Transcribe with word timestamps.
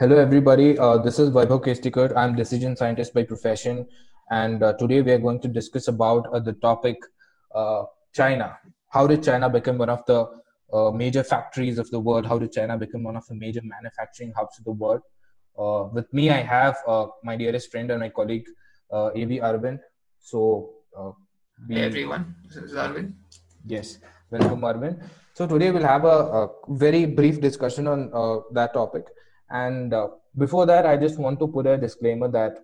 Hello, 0.00 0.16
everybody. 0.16 0.78
Uh, 0.78 0.96
this 0.96 1.18
is 1.18 1.28
Vaibhav 1.28 1.62
Kestikar. 1.62 2.16
I'm 2.16 2.34
decision 2.34 2.74
scientist 2.74 3.12
by 3.12 3.22
profession, 3.22 3.86
and 4.30 4.62
uh, 4.62 4.72
today 4.78 5.02
we 5.02 5.12
are 5.12 5.18
going 5.18 5.40
to 5.42 5.48
discuss 5.48 5.88
about 5.88 6.26
uh, 6.32 6.40
the 6.40 6.54
topic 6.54 6.96
uh, 7.54 7.82
China. 8.14 8.56
How 8.88 9.06
did 9.06 9.22
China 9.22 9.50
become 9.50 9.76
one 9.76 9.90
of 9.90 10.02
the 10.06 10.24
uh, 10.72 10.90
major 10.90 11.22
factories 11.22 11.78
of 11.78 11.90
the 11.90 12.00
world? 12.00 12.24
How 12.24 12.38
did 12.38 12.50
China 12.50 12.78
become 12.78 13.02
one 13.02 13.14
of 13.14 13.26
the 13.26 13.34
major 13.34 13.60
manufacturing 13.62 14.32
hubs 14.34 14.58
of 14.58 14.64
the 14.64 14.70
world? 14.70 15.02
Uh, 15.58 15.90
with 15.92 16.10
me, 16.14 16.30
I 16.30 16.40
have 16.54 16.78
my 17.22 17.36
dearest 17.36 17.70
friend 17.70 17.90
and 17.90 18.00
my 18.00 18.08
colleague, 18.08 18.46
uh, 18.90 19.10
A.V. 19.14 19.40
Arvind. 19.40 19.80
So, 20.18 20.70
we, 21.68 21.74
hey 21.74 21.82
everyone, 21.82 22.36
this 22.48 22.56
is 22.56 22.72
Arvind. 22.72 23.12
Yes, 23.66 23.98
welcome, 24.30 24.62
Arvind. 24.62 25.02
So 25.34 25.46
today 25.46 25.70
we'll 25.70 25.92
have 25.94 26.06
a, 26.06 26.18
a 26.40 26.48
very 26.70 27.04
brief 27.04 27.42
discussion 27.42 27.86
on 27.86 28.44
that 28.54 28.72
topic 28.72 29.04
and 29.50 29.92
uh, 29.92 30.08
before 30.36 30.66
that, 30.66 30.86
I 30.86 30.96
just 30.96 31.18
want 31.18 31.38
to 31.40 31.48
put 31.48 31.66
a 31.66 31.76
disclaimer 31.76 32.28
that 32.28 32.58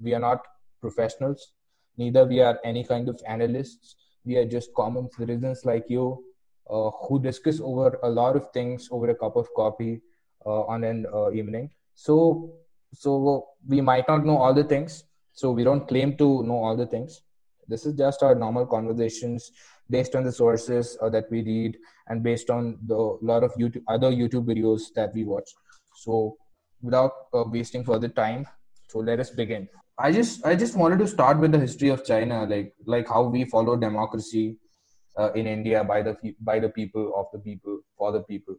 we 0.00 0.14
are 0.14 0.20
not 0.20 0.40
professionals, 0.80 1.52
neither 1.96 2.24
we 2.24 2.40
are 2.40 2.58
any 2.64 2.84
kind 2.84 3.08
of 3.08 3.20
analysts. 3.26 3.96
We 4.24 4.36
are 4.36 4.44
just 4.44 4.74
common 4.74 5.08
citizens 5.10 5.64
like 5.64 5.84
you 5.88 6.24
uh, 6.68 6.90
who 6.90 7.22
discuss 7.22 7.60
over 7.60 7.98
a 8.02 8.08
lot 8.08 8.36
of 8.36 8.50
things 8.52 8.88
over 8.90 9.08
a 9.10 9.14
cup 9.14 9.36
of 9.36 9.48
coffee 9.54 10.02
uh, 10.44 10.62
on 10.64 10.84
an 10.84 11.06
uh, 11.14 11.30
evening. 11.30 11.70
So, 11.94 12.52
so 12.92 13.46
we 13.66 13.80
might 13.80 14.08
not 14.08 14.26
know 14.26 14.36
all 14.36 14.52
the 14.52 14.64
things. 14.64 15.04
So 15.32 15.52
we 15.52 15.64
don't 15.64 15.86
claim 15.86 16.16
to 16.16 16.42
know 16.42 16.56
all 16.56 16.76
the 16.76 16.86
things. 16.86 17.22
This 17.68 17.86
is 17.86 17.94
just 17.94 18.22
our 18.22 18.34
normal 18.34 18.66
conversations 18.66 19.52
based 19.88 20.14
on 20.14 20.24
the 20.24 20.32
sources 20.32 20.98
uh, 21.00 21.08
that 21.10 21.30
we 21.30 21.42
read 21.42 21.76
and 22.08 22.22
based 22.22 22.50
on 22.50 22.78
the 22.86 23.18
lot 23.22 23.44
of 23.44 23.52
YouTube, 23.54 23.82
other 23.88 24.10
YouTube 24.10 24.44
videos 24.44 24.92
that 24.94 25.14
we 25.14 25.24
watch. 25.24 25.50
So 25.96 26.36
without 26.82 27.12
uh, 27.32 27.44
wasting 27.46 27.84
further 27.84 28.08
time, 28.08 28.46
so 28.88 28.98
let 29.00 29.20
us 29.20 29.30
begin. 29.30 29.68
I 29.98 30.12
just 30.12 30.44
I 30.44 30.54
just 30.54 30.76
wanted 30.76 30.98
to 30.98 31.08
start 31.08 31.38
with 31.38 31.52
the 31.52 31.58
history 31.58 31.88
of 31.88 32.04
China, 32.04 32.46
like 32.46 32.74
like 32.86 33.08
how 33.08 33.22
we 33.24 33.44
follow 33.44 33.76
democracy 33.76 34.58
uh, 35.16 35.32
in 35.32 35.46
India 35.46 35.82
by 35.82 36.02
the 36.02 36.16
by 36.40 36.58
the 36.58 36.68
people 36.68 37.12
of 37.16 37.26
the 37.32 37.38
people 37.38 37.80
for 37.96 38.12
the 38.12 38.22
people. 38.22 38.56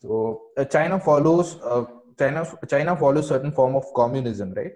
So 0.00 0.42
uh, 0.56 0.64
China 0.64 0.98
follows 0.98 1.56
uh, 1.62 1.84
China 2.18 2.46
China 2.68 2.96
follows 2.96 3.28
certain 3.28 3.52
form 3.52 3.76
of 3.76 3.84
communism, 3.94 4.54
right? 4.54 4.72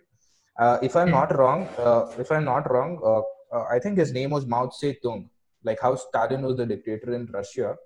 Uh, 0.58 0.78
if 0.82 0.94
I'm 0.96 1.10
not 1.10 1.34
wrong, 1.36 1.66
uh, 1.78 2.12
if 2.18 2.30
I'm 2.30 2.44
not 2.44 2.70
wrong, 2.70 3.24
I 3.70 3.78
think 3.78 3.98
his 3.98 4.12
name 4.12 4.30
was 4.30 4.46
Mao 4.46 4.66
Zedong. 4.66 5.28
Like 5.64 5.80
how 5.80 5.94
Stalin 5.94 6.42
was 6.42 6.56
the 6.56 6.66
dictator 6.66 7.14
in 7.14 7.26
Russia, 7.26 7.76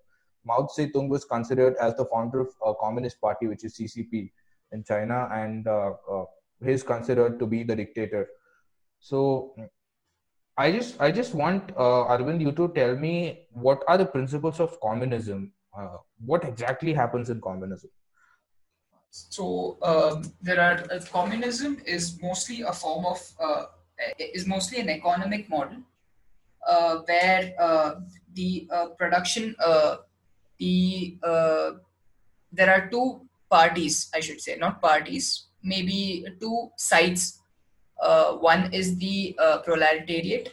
Mao 0.44 0.68
Zedong 0.76 1.08
was 1.08 1.24
considered 1.24 1.76
as 1.80 1.94
the 1.96 2.04
founder 2.06 2.40
of 2.40 2.48
a 2.64 2.74
Communist 2.74 3.20
Party, 3.20 3.46
which 3.46 3.64
is 3.64 3.76
CCP 3.76 4.30
in 4.72 4.84
China, 4.84 5.28
and 5.32 5.66
uh, 5.66 5.92
uh, 6.10 6.24
considered 6.86 7.38
to 7.38 7.46
be 7.46 7.62
the 7.62 7.76
dictator. 7.76 8.28
So, 9.00 9.54
I 10.56 10.70
just 10.70 11.00
I 11.00 11.10
just 11.10 11.34
want 11.34 11.70
uh, 11.76 12.04
Arvind 12.14 12.40
you 12.40 12.52
to 12.52 12.68
tell 12.68 12.96
me 12.96 13.46
what 13.50 13.82
are 13.88 13.98
the 13.98 14.06
principles 14.06 14.60
of 14.60 14.78
communism? 14.80 15.52
Uh, 15.76 15.96
what 16.24 16.44
exactly 16.44 16.92
happens 16.92 17.28
in 17.28 17.40
communism? 17.40 17.90
So 19.10 19.78
um, 19.82 20.32
there 20.40 20.60
are 20.60 20.84
uh, 20.92 21.00
communism 21.10 21.80
is 21.84 22.20
mostly 22.22 22.62
a 22.62 22.72
form 22.72 23.04
of 23.04 23.20
uh, 23.40 23.64
is 24.18 24.46
mostly 24.46 24.78
an 24.78 24.88
economic 24.90 25.48
model 25.48 25.78
where 27.06 27.52
the 28.32 28.68
production 28.96 29.56
the 30.58 31.18
uh, 31.22 31.72
there 32.52 32.70
are 32.70 32.88
two 32.88 33.22
parties, 33.50 34.10
I 34.14 34.20
should 34.20 34.40
say, 34.40 34.56
not 34.56 34.80
parties, 34.80 35.46
maybe 35.62 36.24
two 36.40 36.70
sides. 36.76 37.40
Uh, 38.00 38.34
one 38.34 38.72
is 38.72 38.96
the 38.98 39.36
uh, 39.38 39.58
proletariat, 39.58 40.50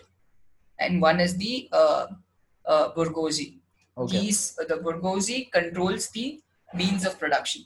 and 0.80 1.02
one 1.02 1.20
is 1.20 1.38
the 1.38 1.70
uh, 1.72 2.08
uh, 2.66 2.90
bourgeoisie. 2.90 3.60
Okay. 3.98 4.20
These 4.20 4.56
the 4.68 4.78
bourgeoisie 4.78 5.50
controls 5.52 6.10
the 6.10 6.40
means 6.74 7.06
of 7.06 7.20
production, 7.20 7.66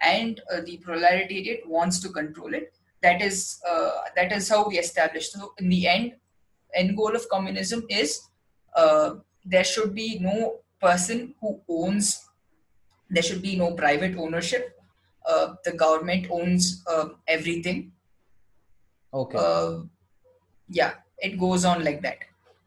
and 0.00 0.40
the 0.64 0.76
proletariat 0.78 1.66
wants 1.66 2.00
to 2.00 2.08
control 2.08 2.54
it. 2.54 2.72
That 3.02 3.20
is 3.20 3.60
that 4.14 4.32
is 4.32 4.48
how 4.48 4.68
we 4.68 4.78
established. 4.78 5.32
So 5.32 5.52
in 5.58 5.68
the 5.68 5.86
end, 5.88 6.12
end 6.74 6.96
goal 6.96 7.14
of 7.14 7.28
communism 7.28 7.84
is 7.90 8.20
there 9.44 9.64
should 9.64 9.94
be 9.94 10.18
no 10.18 10.60
person 10.86 11.34
who 11.40 11.60
owns, 11.68 12.28
there 13.10 13.22
should 13.22 13.42
be 13.42 13.56
no 13.56 13.72
private 13.72 14.16
ownership. 14.16 14.72
Uh, 15.26 15.54
the 15.64 15.72
government 15.72 16.26
owns 16.30 16.82
uh, 16.92 17.08
everything. 17.26 17.92
Okay. 19.12 19.38
Uh, 19.38 19.80
yeah, 20.68 20.94
it 21.18 21.38
goes 21.38 21.64
on 21.64 21.84
like 21.84 22.00
that. 22.02 22.18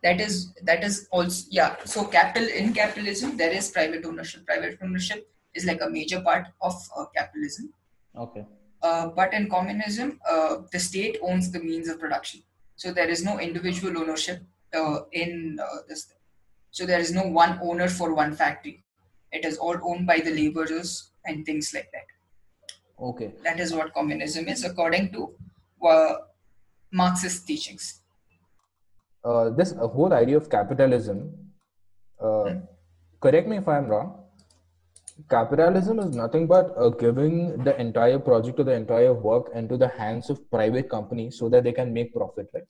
That 0.03 0.22
is 0.22 0.53
that 0.63 0.84
is 0.84 1.08
also 1.12 1.47
yeah. 1.50 1.75
So 1.85 2.06
capital 2.06 2.47
in 2.47 2.74
capitalism 2.74 3.35
there 3.41 3.52
is 3.52 3.69
private 3.69 4.06
ownership. 4.06 4.46
Private 4.46 4.78
ownership 4.81 5.28
is 5.53 5.66
like 5.66 5.81
a 5.81 5.90
major 5.90 6.22
part 6.22 6.47
of 6.62 6.74
uh, 6.97 7.06
capitalism. 7.16 7.74
Okay. 8.25 8.46
Uh, 8.81 9.08
but 9.08 9.34
in 9.34 9.50
communism, 9.50 10.19
uh, 10.29 10.58
the 10.72 10.79
state 10.79 11.18
owns 11.22 11.52
the 11.52 11.59
means 11.59 11.90
of 11.90 12.00
production. 12.00 12.41
So 12.78 12.94
there 12.94 13.09
is 13.09 13.25
no 13.25 13.40
individual 13.40 13.97
ownership 13.97 14.41
in 15.12 15.59
this 15.90 16.13
so 16.72 16.85
there 16.85 17.00
is 17.00 17.12
no 17.12 17.24
one 17.24 17.59
owner 17.62 17.88
for 17.88 18.13
one 18.13 18.35
factory. 18.35 18.84
It 19.31 19.46
is 19.46 19.57
all 19.57 19.78
owned 19.84 20.07
by 20.07 20.19
the 20.19 20.31
laborers 20.31 21.12
and 21.25 21.46
things 21.46 21.74
like 21.74 21.90
that. 21.94 22.07
Okay. 23.02 23.34
That 23.44 23.59
is 23.59 23.74
what 23.74 23.94
communism 23.94 24.47
is 24.47 24.63
according 24.63 25.12
to 25.13 25.34
uh, 25.88 26.16
Marxist 26.91 27.47
teachings. 27.47 28.02
Uh, 29.24 29.50
this 29.50 29.74
uh, 29.74 29.88
whole 29.88 30.13
idea 30.13 30.38
of 30.38 30.50
capitalism, 30.50 31.31
uh, 32.19 32.44
hmm. 32.44 32.59
correct 33.19 33.47
me 33.47 33.58
if 33.58 33.68
I'm 33.68 33.88
wrong, 33.88 34.19
capitalism 35.29 36.00
is 36.00 36.16
nothing 36.16 36.47
but 36.47 36.74
uh, 36.78 36.90
giving 36.90 37.63
the 37.63 37.79
entire 37.79 38.19
project 38.19 38.59
or 38.59 38.63
the 38.63 38.74
entire 38.74 39.13
work 39.13 39.50
into 39.53 39.75
the 39.75 39.88
hands 39.88 40.29
of 40.29 40.50
private 40.50 40.90
companies 40.90 41.38
so 41.38 41.50
that 41.50 41.63
they 41.63 41.74
can 41.74 41.94
make 41.94 42.13
profit 42.13 42.47
right 42.53 42.63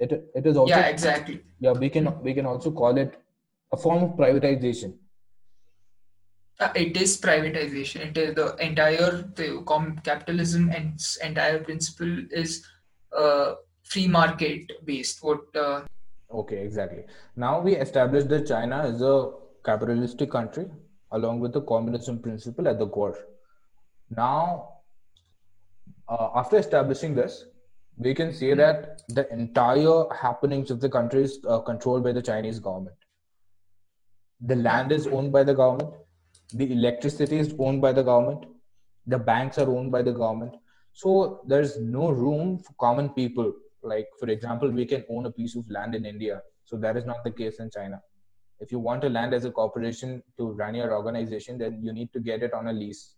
it 0.00 0.12
it 0.34 0.46
is 0.46 0.56
also 0.56 0.74
yeah 0.74 0.86
exactly 0.86 1.40
yeah 1.60 1.72
we 1.72 1.88
can 1.88 2.20
we 2.22 2.34
can 2.34 2.46
also 2.46 2.70
call 2.70 2.96
it 2.98 3.22
a 3.74 3.76
form 3.76 4.04
of 4.04 4.10
privatization. 4.20 4.94
Uh, 6.60 6.72
it 6.74 6.96
is 6.96 7.20
privatization. 7.20 8.04
It 8.10 8.18
is 8.24 8.34
the 8.34 8.48
entire 8.66 9.10
the 9.40 9.48
capitalism 10.04 10.70
and 10.70 10.94
its 10.94 11.16
entire 11.28 11.58
principle 11.68 12.12
is 12.42 12.64
uh, 13.16 13.54
free 13.82 14.06
market 14.06 14.72
based. 14.90 15.22
What 15.22 15.56
uh, 15.56 15.80
okay 16.42 16.60
exactly. 16.64 17.04
Now 17.36 17.54
we 17.60 17.74
established 17.86 18.28
that 18.34 18.46
china 18.52 18.84
is 18.92 19.02
a 19.02 19.16
capitalistic 19.64 20.30
country 20.30 20.66
along 21.18 21.40
with 21.40 21.52
the 21.52 21.62
communism 21.72 22.20
principle 22.28 22.68
at 22.68 22.78
the 22.78 22.86
core. 22.98 23.18
Now 24.10 24.68
uh, 26.08 26.28
after 26.42 26.58
establishing 26.58 27.14
this 27.14 27.44
we 27.96 28.14
can 28.14 28.32
say 28.32 28.50
hmm. 28.52 28.58
that 28.58 29.02
the 29.08 29.30
entire 29.32 30.04
happenings 30.20 30.70
of 30.70 30.80
the 30.80 30.88
country 30.88 31.22
is 31.24 31.38
uh, 31.48 31.58
controlled 31.60 32.02
by 32.02 32.12
the 32.12 32.22
chinese 32.22 32.58
government 32.58 33.03
the 34.46 34.56
land 34.56 34.92
is 34.92 35.06
owned 35.06 35.32
by 35.32 35.42
the 35.42 35.54
government. 35.54 35.94
The 36.52 36.70
electricity 36.72 37.38
is 37.38 37.54
owned 37.58 37.80
by 37.80 37.92
the 37.92 38.02
government. 38.02 38.44
The 39.06 39.18
banks 39.18 39.58
are 39.58 39.68
owned 39.68 39.90
by 39.90 40.02
the 40.02 40.12
government. 40.12 40.54
So 40.92 41.40
there's 41.46 41.78
no 41.78 42.10
room 42.10 42.58
for 42.58 42.72
common 42.78 43.08
people. 43.10 43.52
Like 43.82 44.08
for 44.20 44.28
example 44.28 44.70
we 44.70 44.86
can 44.86 45.04
own 45.10 45.26
a 45.26 45.30
piece 45.30 45.56
of 45.56 45.68
land 45.70 45.94
in 45.94 46.04
india. 46.06 46.42
So 46.64 46.76
that 46.78 46.96
is 46.96 47.04
not 47.04 47.24
the 47.24 47.30
case 47.30 47.58
in 47.58 47.70
china. 47.70 48.00
If 48.60 48.70
you 48.72 48.78
want 48.78 49.02
to 49.02 49.08
land 49.08 49.34
as 49.34 49.44
a 49.44 49.50
corporation 49.50 50.22
to 50.38 50.52
run 50.52 50.74
your 50.74 50.94
organization 50.94 51.58
then 51.58 51.80
you 51.82 51.92
need 51.92 52.12
to 52.12 52.20
get 52.20 52.42
it 52.42 52.54
on 52.54 52.68
a 52.68 52.72
lease 52.72 53.16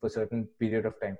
for 0.00 0.06
a 0.08 0.10
certain 0.10 0.46
period 0.60 0.86
of 0.86 1.00
time. 1.00 1.16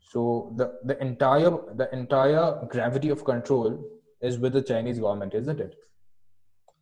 So 0.00 0.52
the, 0.56 0.74
the 0.84 1.00
entire 1.00 1.50
the 1.74 1.88
entire 1.92 2.66
gravity 2.68 3.08
of 3.08 3.24
control 3.24 3.82
is 4.20 4.38
with 4.38 4.52
the 4.52 4.62
chinese 4.62 4.98
government 4.98 5.34
isn't 5.34 5.60
it 5.60 5.74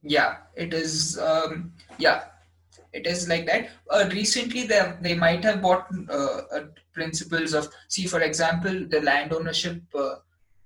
yeah 0.02 0.38
it 0.56 0.74
is 0.74 1.18
um, 1.18 1.72
yeah 1.98 2.24
it 2.92 3.06
is 3.06 3.28
like 3.28 3.46
that. 3.46 3.70
Uh, 3.90 4.08
recently 4.12 4.64
they, 4.64 4.92
they 5.00 5.14
might 5.14 5.42
have 5.44 5.62
bought 5.62 5.86
uh, 6.10 6.40
uh, 6.54 6.64
principles 6.92 7.54
of 7.54 7.68
see 7.88 8.06
for 8.06 8.20
example 8.20 8.86
the 8.88 9.00
land 9.00 9.32
ownership 9.32 9.80
uh, 9.94 10.16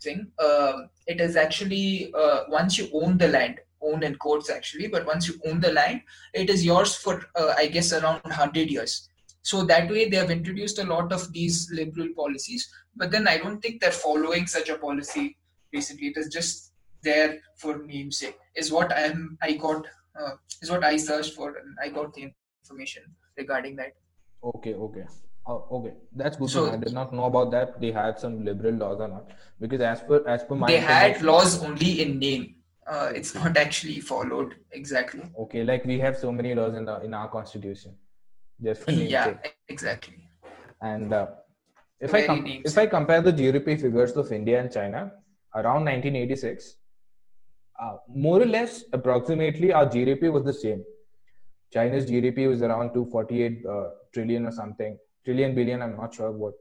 thing. 0.03 0.27
Um, 0.39 0.91
it 1.07 1.21
is 1.21 1.37
actually 1.37 2.13
uh, 2.15 2.45
once 2.49 2.79
you 2.79 2.89
own 2.93 3.17
the 3.19 3.29
land 3.29 3.61
owned 3.83 4.03
in 4.03 4.17
courts 4.17 4.51
actually 4.51 4.89
but 4.89 5.07
once 5.07 5.29
you 5.29 5.39
own 5.47 5.61
the 5.61 5.71
land 5.71 6.01
it 6.33 6.49
is 6.49 6.65
yours 6.65 6.97
for 6.97 7.23
uh, 7.37 7.53
i 7.59 7.67
guess 7.67 7.93
around 7.93 8.21
100 8.23 8.71
years. 8.71 9.09
So 9.43 9.65
that 9.67 9.89
way 9.89 10.09
they 10.09 10.17
have 10.17 10.33
introduced 10.33 10.81
a 10.81 10.85
lot 10.85 11.13
of 11.13 11.33
these 11.33 11.71
liberal 11.73 12.09
policies 12.17 12.69
but 12.97 13.13
then 13.13 13.29
i 13.29 13.37
don't 13.39 13.61
think 13.61 13.81
they're 13.81 13.93
following 13.93 14.47
such 14.47 14.69
a 14.69 14.79
policy 14.79 15.37
recently. 15.73 16.09
It 16.09 16.17
is 16.17 16.29
just 16.29 16.73
there 17.03 17.39
for 17.57 17.79
namesake 17.85 18.39
is 18.57 18.73
what 18.73 18.93
I 18.93 19.03
am 19.13 19.39
I 19.43 19.53
got 19.53 19.87
uh, 20.21 20.33
is 20.63 20.71
what 20.71 20.85
I 20.85 20.97
searched 20.97 21.35
for 21.35 21.49
and 21.59 21.77
I 21.83 21.89
got 21.91 22.15
the 22.15 22.33
information 22.65 23.03
regarding 23.37 23.77
that. 23.77 23.93
Okay, 24.43 24.75
okay, 24.75 25.07
Oh, 25.49 25.65
okay, 25.79 25.95
that's 26.13 26.37
good. 26.37 26.51
So- 26.51 26.73
I 26.73 26.77
did 26.77 26.93
not 26.93 27.13
know 27.13 27.25
about 27.25 27.51
that. 27.53 27.81
They 27.81 27.93
had 27.93 28.19
some 28.19 28.45
liberal 28.45 28.75
laws 28.75 29.01
or 29.01 29.09
not, 29.09 29.31
because 29.61 29.81
as 29.81 30.01
per 30.03 30.23
as 30.27 30.43
per 30.45 30.57
my 30.57 30.67
they 30.67 30.79
had 30.79 31.23
laws 31.23 31.63
only 31.63 32.03
in 32.03 32.19
name. 32.19 32.53
Uh, 32.95 33.11
it's 33.19 33.35
not 33.35 33.57
actually 33.57 34.01
followed 34.01 34.55
exactly. 34.71 35.23
Okay, 35.45 35.65
like 35.65 35.85
we 35.85 35.99
have 35.99 36.17
so 36.17 36.31
many 36.33 36.55
laws 36.55 36.75
in 36.81 36.85
the 36.85 37.01
in 37.07 37.15
our 37.21 37.29
constitution, 37.29 37.97
just 38.63 38.83
for 38.83 38.93
Yeah, 38.93 39.25
sake. 39.25 39.55
exactly. 39.69 40.19
And 40.81 41.13
uh, 41.13 41.27
if 42.01 42.15
I 42.15 42.27
com- 42.27 42.47
if 42.71 42.79
I 42.79 42.87
compare 42.87 43.23
the 43.23 43.33
GDP 43.33 43.81
figures 43.81 44.17
of 44.17 44.31
India 44.33 44.61
and 44.61 44.71
China 44.73 45.01
around 45.55 45.85
1986, 45.91 46.77
uh, 47.79 47.97
more 48.09 48.41
or 48.41 48.47
less 48.47 48.85
approximately 48.93 49.73
our 49.73 49.87
GDP 49.87 50.33
was 50.33 50.45
the 50.45 50.53
same. 50.53 50.85
China's 51.73 52.07
GDP 52.07 52.49
was 52.49 52.63
around 52.63 52.95
248 52.95 53.67
uh, 53.67 53.89
trillion 54.13 54.47
or 54.47 54.53
something, 54.53 54.99
trillion 55.25 55.55
billion. 55.55 55.83
I'm 55.83 55.97
not 55.97 56.15
sure 56.15 56.31
what 56.31 56.55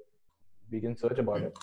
we 0.72 0.82
can 0.82 0.98
search 0.98 1.20
about 1.20 1.42
it. 1.42 1.58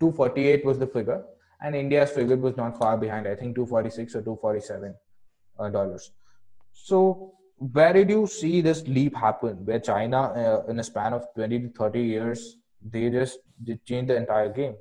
248 0.00 0.64
was 0.64 0.78
the 0.78 0.86
figure, 0.86 1.22
and 1.60 1.76
India's 1.76 2.10
figure 2.10 2.36
was 2.36 2.56
not 2.56 2.78
far 2.78 2.96
behind. 2.96 3.28
I 3.28 3.34
think 3.34 3.54
246 3.54 4.14
or 4.16 4.22
247 4.22 4.94
uh, 5.58 5.68
dollars. 5.68 6.10
So 6.72 7.34
where 7.58 7.92
did 7.92 8.08
you 8.08 8.26
see 8.26 8.62
this 8.62 8.86
leap 8.88 9.14
happen? 9.14 9.64
Where 9.66 9.78
China, 9.78 10.22
uh, 10.22 10.70
in 10.70 10.80
a 10.80 10.84
span 10.84 11.12
of 11.12 11.26
20 11.34 11.60
to 11.60 11.68
30 11.68 12.00
years, 12.00 12.56
they 12.82 13.10
just 13.10 13.38
they 13.62 13.78
changed 13.84 14.10
the 14.10 14.16
entire 14.16 14.48
game. 14.48 14.74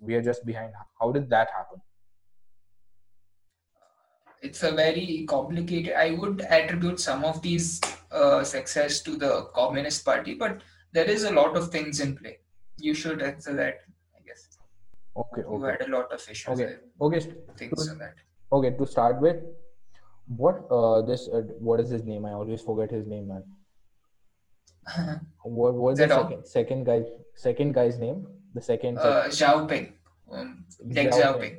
We 0.00 0.16
are 0.16 0.22
just 0.22 0.44
behind. 0.44 0.72
How 1.00 1.12
did 1.12 1.30
that 1.30 1.50
happen? 1.50 1.80
It's 4.46 4.62
a 4.62 4.72
very 4.72 5.24
complicated. 5.28 5.94
I 5.94 6.10
would 6.20 6.42
attribute 6.56 7.00
some 7.00 7.24
of 7.24 7.40
these 7.42 7.80
uh, 8.12 8.44
success 8.44 9.00
to 9.06 9.16
the 9.16 9.32
Communist 9.54 10.04
Party, 10.04 10.34
but 10.34 10.60
there 10.92 11.06
is 11.16 11.24
a 11.24 11.30
lot 11.40 11.56
of 11.56 11.70
things 11.76 12.00
in 12.00 12.14
play. 12.16 12.38
You 12.78 12.94
should 12.94 13.22
answer 13.22 13.54
that. 13.60 13.78
I 14.18 14.20
guess 14.26 14.42
Okay, 15.16 15.42
you 15.48 15.54
okay, 15.56 15.70
had 15.78 15.88
a 15.88 15.92
lot 15.96 16.12
of 16.12 16.20
issues. 16.30 16.48
okay, 16.60 16.76
with 16.98 17.16
okay. 17.24 17.32
Things 17.56 17.88
on 17.88 17.98
that. 17.98 18.14
Okay, 18.52 18.72
to 18.82 18.86
start 18.86 19.20
with, 19.20 19.36
what 20.44 20.60
uh 20.70 21.02
this 21.02 21.28
uh, 21.28 21.42
what 21.70 21.80
is 21.80 21.88
his 21.96 22.04
name? 22.04 22.26
I 22.26 22.32
always 22.32 22.60
forget 22.70 22.90
his 22.98 23.06
name, 23.06 23.28
man. 23.28 23.44
What 25.42 25.74
was 25.74 25.98
the 25.98 26.06
that 26.06 26.20
second 26.20 26.46
second 26.46 26.84
guy 26.92 27.02
second 27.34 27.72
guy's 27.80 27.98
name? 27.98 28.26
The 28.54 28.60
second. 28.70 28.98
uh, 28.98 29.24
Xiaoping, 29.28 29.92
um, 30.30 30.64
Deng 30.86 31.10
Xiaoping. 31.10 31.22
Xiaoping. 31.22 31.54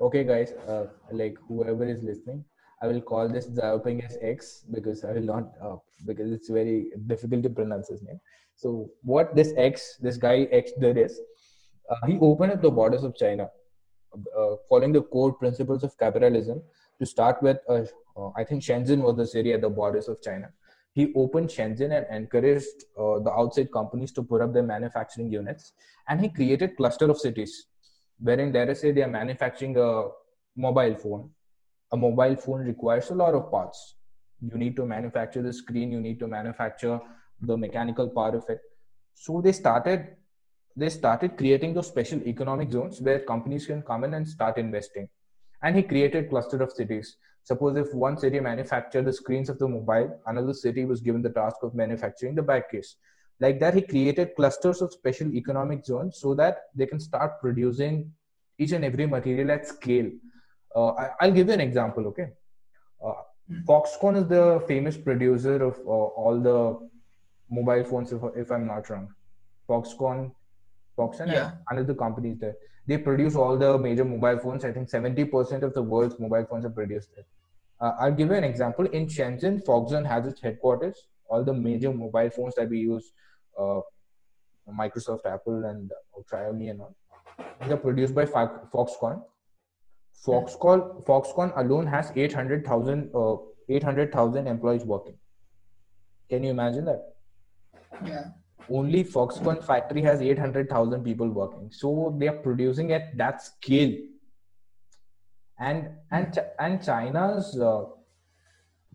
Okay, 0.00 0.24
guys. 0.24 0.52
Uh, 0.66 0.86
like 1.12 1.36
whoever 1.48 1.84
is 1.84 2.02
listening, 2.02 2.44
I 2.82 2.86
will 2.86 3.00
call 3.00 3.28
this 3.28 3.48
Xiaoping 3.48 4.04
as 4.04 4.16
X 4.22 4.64
because 4.70 5.04
I 5.04 5.12
will 5.12 5.22
not 5.22 5.52
uh, 5.62 5.76
because 6.06 6.32
it's 6.32 6.48
very 6.48 6.86
difficult 7.06 7.42
to 7.42 7.50
pronounce 7.50 7.88
his 7.88 8.02
name. 8.02 8.20
So 8.56 8.90
what 9.02 9.34
this 9.34 9.52
X, 9.56 9.96
this 10.00 10.16
guy 10.16 10.48
X 10.50 10.72
did 10.80 10.98
is, 10.98 11.20
uh, 11.90 12.06
he 12.06 12.18
opened 12.20 12.52
up 12.52 12.62
the 12.62 12.70
borders 12.70 13.04
of 13.04 13.16
China, 13.16 13.48
uh, 14.14 14.56
following 14.68 14.92
the 14.92 15.02
core 15.02 15.32
principles 15.32 15.82
of 15.82 15.96
capitalism. 15.98 16.62
To 17.00 17.06
start 17.06 17.42
with, 17.42 17.56
uh, 17.68 17.84
uh, 18.16 18.30
I 18.36 18.44
think 18.44 18.62
Shenzhen 18.62 19.00
was 19.00 19.16
the 19.16 19.26
city 19.26 19.54
at 19.54 19.62
the 19.62 19.70
borders 19.70 20.08
of 20.08 20.20
China. 20.20 20.50
He 20.92 21.12
opened 21.14 21.48
Shenzhen 21.48 21.96
and 21.96 22.04
encouraged 22.10 22.84
uh, 22.98 23.20
the 23.20 23.32
outside 23.32 23.72
companies 23.72 24.12
to 24.12 24.22
put 24.22 24.42
up 24.42 24.52
their 24.52 24.62
manufacturing 24.62 25.30
units, 25.32 25.72
and 26.08 26.20
he 26.20 26.28
created 26.28 26.76
cluster 26.76 27.08
of 27.08 27.18
cities, 27.18 27.66
wherein 28.20 28.52
let 28.52 28.68
us 28.68 28.80
say 28.80 28.92
they 28.92 29.02
are 29.02 29.08
manufacturing 29.08 29.76
a 29.76 30.08
mobile 30.56 30.94
phone. 30.94 31.30
A 31.92 31.96
mobile 31.96 32.36
phone 32.36 32.60
requires 32.60 33.10
a 33.10 33.14
lot 33.14 33.34
of 33.34 33.50
parts. 33.50 33.96
You 34.40 34.56
need 34.56 34.76
to 34.76 34.86
manufacture 34.86 35.42
the 35.42 35.52
screen. 35.52 35.90
You 35.90 36.00
need 36.00 36.18
to 36.20 36.26
manufacture 36.26 37.00
the 37.40 37.56
mechanical 37.56 38.08
part 38.08 38.34
of 38.34 38.44
it. 38.48 38.60
So 39.14 39.40
they 39.40 39.52
started 39.52 40.16
they 40.76 40.88
started 40.88 41.36
creating 41.36 41.74
those 41.74 41.88
special 41.88 42.22
economic 42.26 42.70
zones 42.70 43.00
where 43.00 43.18
companies 43.18 43.66
can 43.66 43.82
come 43.82 44.04
in 44.04 44.14
and 44.14 44.26
start 44.26 44.56
investing. 44.56 45.08
And 45.62 45.76
he 45.76 45.82
created 45.82 46.30
cluster 46.30 46.62
of 46.62 46.72
cities. 46.72 47.16
Suppose 47.42 47.76
if 47.76 47.92
one 47.92 48.16
city 48.16 48.40
manufactured 48.40 49.04
the 49.04 49.12
screens 49.12 49.48
of 49.50 49.58
the 49.58 49.68
mobile, 49.68 50.20
another 50.26 50.54
city 50.54 50.84
was 50.84 51.00
given 51.00 51.22
the 51.22 51.30
task 51.30 51.56
of 51.62 51.74
manufacturing 51.74 52.34
the 52.34 52.42
back 52.42 52.70
case. 52.70 52.96
Like 53.40 53.58
that, 53.60 53.74
he 53.74 53.82
created 53.82 54.36
clusters 54.36 54.82
of 54.82 54.92
special 54.92 55.32
economic 55.34 55.84
zones 55.84 56.18
so 56.20 56.34
that 56.34 56.64
they 56.74 56.86
can 56.86 57.00
start 57.00 57.40
producing 57.40 58.12
each 58.58 58.72
and 58.72 58.84
every 58.84 59.06
material 59.06 59.50
at 59.50 59.66
scale. 59.66 60.10
Uh, 60.76 60.90
I, 60.90 61.10
I'll 61.20 61.32
give 61.32 61.48
you 61.48 61.54
an 61.54 61.60
example, 61.60 62.06
okay? 62.08 62.28
Uh, 63.04 63.14
Foxconn 63.66 64.16
is 64.18 64.26
the 64.28 64.62
famous 64.68 64.96
producer 64.96 65.56
of 65.64 65.78
uh, 65.86 65.90
all 65.90 66.38
the 66.38 66.88
mobile 67.50 67.84
phones, 67.84 68.12
if, 68.12 68.20
if 68.36 68.52
I'm 68.52 68.66
not 68.66 68.88
wrong. 68.90 69.08
Foxconn, 69.68 70.30
Foxconn, 70.96 71.28
Yeah. 71.32 71.52
and 71.70 71.78
another 71.78 71.94
companies 71.94 72.38
there. 72.38 72.54
They 72.86 72.98
produce 72.98 73.34
all 73.36 73.56
the 73.56 73.78
major 73.78 74.04
mobile 74.04 74.38
phones. 74.38 74.64
I 74.64 74.72
think 74.72 74.88
70% 74.90 75.62
of 75.62 75.72
the 75.74 75.82
world's 75.82 76.18
mobile 76.20 76.46
phones 76.48 76.64
are 76.66 76.70
produced 76.70 77.08
there. 77.14 77.24
Uh, 77.80 77.92
I'll 77.98 78.12
give 78.12 78.28
you 78.28 78.34
an 78.34 78.44
example. 78.44 78.84
In 78.86 79.06
Shenzhen, 79.06 79.64
Foxconn 79.64 80.06
has 80.06 80.26
its 80.26 80.40
headquarters. 80.40 81.06
All 81.28 81.42
the 81.42 81.54
major 81.54 81.92
mobile 81.92 82.28
phones 82.30 82.54
that 82.56 82.68
we 82.68 82.80
use, 82.80 83.12
uh, 83.58 83.80
Microsoft, 84.70 85.26
Apple, 85.26 85.64
and 85.64 85.90
Xiaomi 86.32 86.70
and 86.70 86.80
all, 86.80 86.96
they 87.66 87.72
are 87.72 87.76
produced 87.76 88.14
by 88.14 88.24
Foxconn. 88.24 89.22
Foxconn, 90.26 91.04
Foxconn 91.04 91.52
alone 91.56 91.86
has 91.86 92.12
800,000 92.14 93.10
uh, 93.14 93.36
800,000 93.68 94.46
employees 94.46 94.84
working. 94.84 95.16
Can 96.28 96.44
you 96.44 96.50
imagine 96.50 96.84
that? 96.86 97.14
Yeah. 98.04 98.24
Only 98.68 99.04
Foxconn 99.04 99.64
factory 99.64 100.02
has 100.02 100.20
800,000 100.20 101.02
people 101.02 101.28
working. 101.28 101.70
So 101.72 102.14
they 102.18 102.28
are 102.28 102.36
producing 102.36 102.92
at 102.92 103.16
that 103.16 103.42
scale. 103.42 103.96
And 105.58 105.90
and 106.10 106.38
and 106.58 106.82
China's 106.82 107.58
uh, 107.60 107.84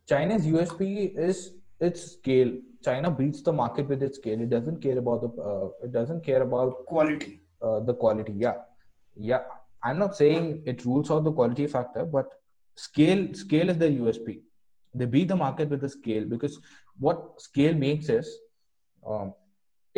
China's 0.10 0.48
USP 0.48 1.16
is 1.16 1.54
its 1.80 2.14
scale. 2.14 2.54
China 2.86 3.10
beats 3.20 3.42
the 3.42 3.54
market 3.54 3.88
with 3.88 4.02
its 4.08 4.18
scale. 4.22 4.42
It 4.46 4.50
doesn't 4.56 4.82
care 4.86 4.98
about 5.04 5.22
the 5.26 5.30
uh, 5.52 5.68
it 5.88 5.92
doesn't 5.92 6.24
care 6.30 6.42
about 6.48 6.86
Quality. 6.94 7.34
uh, 7.62 7.80
the 7.90 7.94
quality. 7.94 8.34
Yeah, 8.46 8.58
yeah. 9.16 9.44
I'm 9.84 10.00
not 10.00 10.16
saying 10.16 10.64
it 10.74 10.84
rules 10.86 11.12
out 11.12 11.24
the 11.30 11.32
quality 11.40 11.68
factor, 11.68 12.06
but 12.06 12.28
scale 12.76 13.24
scale 13.34 13.70
is 13.76 13.78
the 13.86 13.90
USP. 14.02 14.40
They 15.02 15.06
beat 15.16 15.28
the 15.34 15.36
market 15.46 15.70
with 15.70 15.82
the 15.82 15.90
scale 15.90 16.26
because 16.36 16.60
what 17.08 17.42
scale 17.48 17.76
makes 17.86 18.10
is 18.10 18.30
um, 19.08 19.34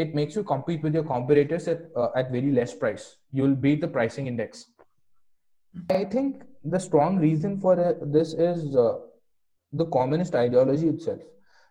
it 0.06 0.14
makes 0.20 0.36
you 0.36 0.44
compete 0.44 0.84
with 0.88 0.94
your 1.00 1.04
competitors 1.04 1.68
at 1.74 1.86
uh, 1.96 2.10
at 2.16 2.32
very 2.32 2.52
less 2.60 2.74
price. 2.84 3.06
You'll 3.32 3.56
beat 3.68 3.82
the 3.82 3.88
pricing 4.00 4.28
index. 4.34 4.66
I 6.02 6.04
think 6.06 6.44
the 6.64 6.80
strong 6.80 7.18
reason 7.18 7.60
for 7.66 7.80
uh, 7.80 7.94
this 8.18 8.34
is 8.34 8.76
uh, 8.76 8.94
the 9.74 9.86
communist 9.98 10.36
ideology 10.36 10.88
itself. 10.90 11.22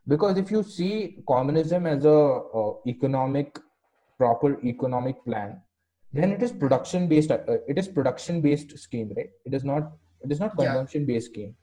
Because 0.08 0.38
if 0.38 0.50
you 0.50 0.62
see 0.62 1.18
communism 1.28 1.86
as 1.86 2.04
a 2.04 2.10
uh, 2.10 2.72
economic 2.86 3.58
proper 4.18 4.58
economic 4.64 5.24
plan, 5.24 5.60
then 6.12 6.32
it 6.32 6.42
is 6.42 6.52
production 6.52 7.08
based. 7.08 7.30
Uh, 7.30 7.58
it 7.68 7.78
is 7.78 7.88
production 7.88 8.40
based 8.40 8.78
scheme, 8.78 9.12
right? 9.16 9.30
It 9.44 9.54
is 9.54 9.64
not. 9.64 9.92
It 10.22 10.32
is 10.32 10.40
not 10.40 10.56
consumption 10.56 11.06
based 11.06 11.32
scheme. 11.32 11.54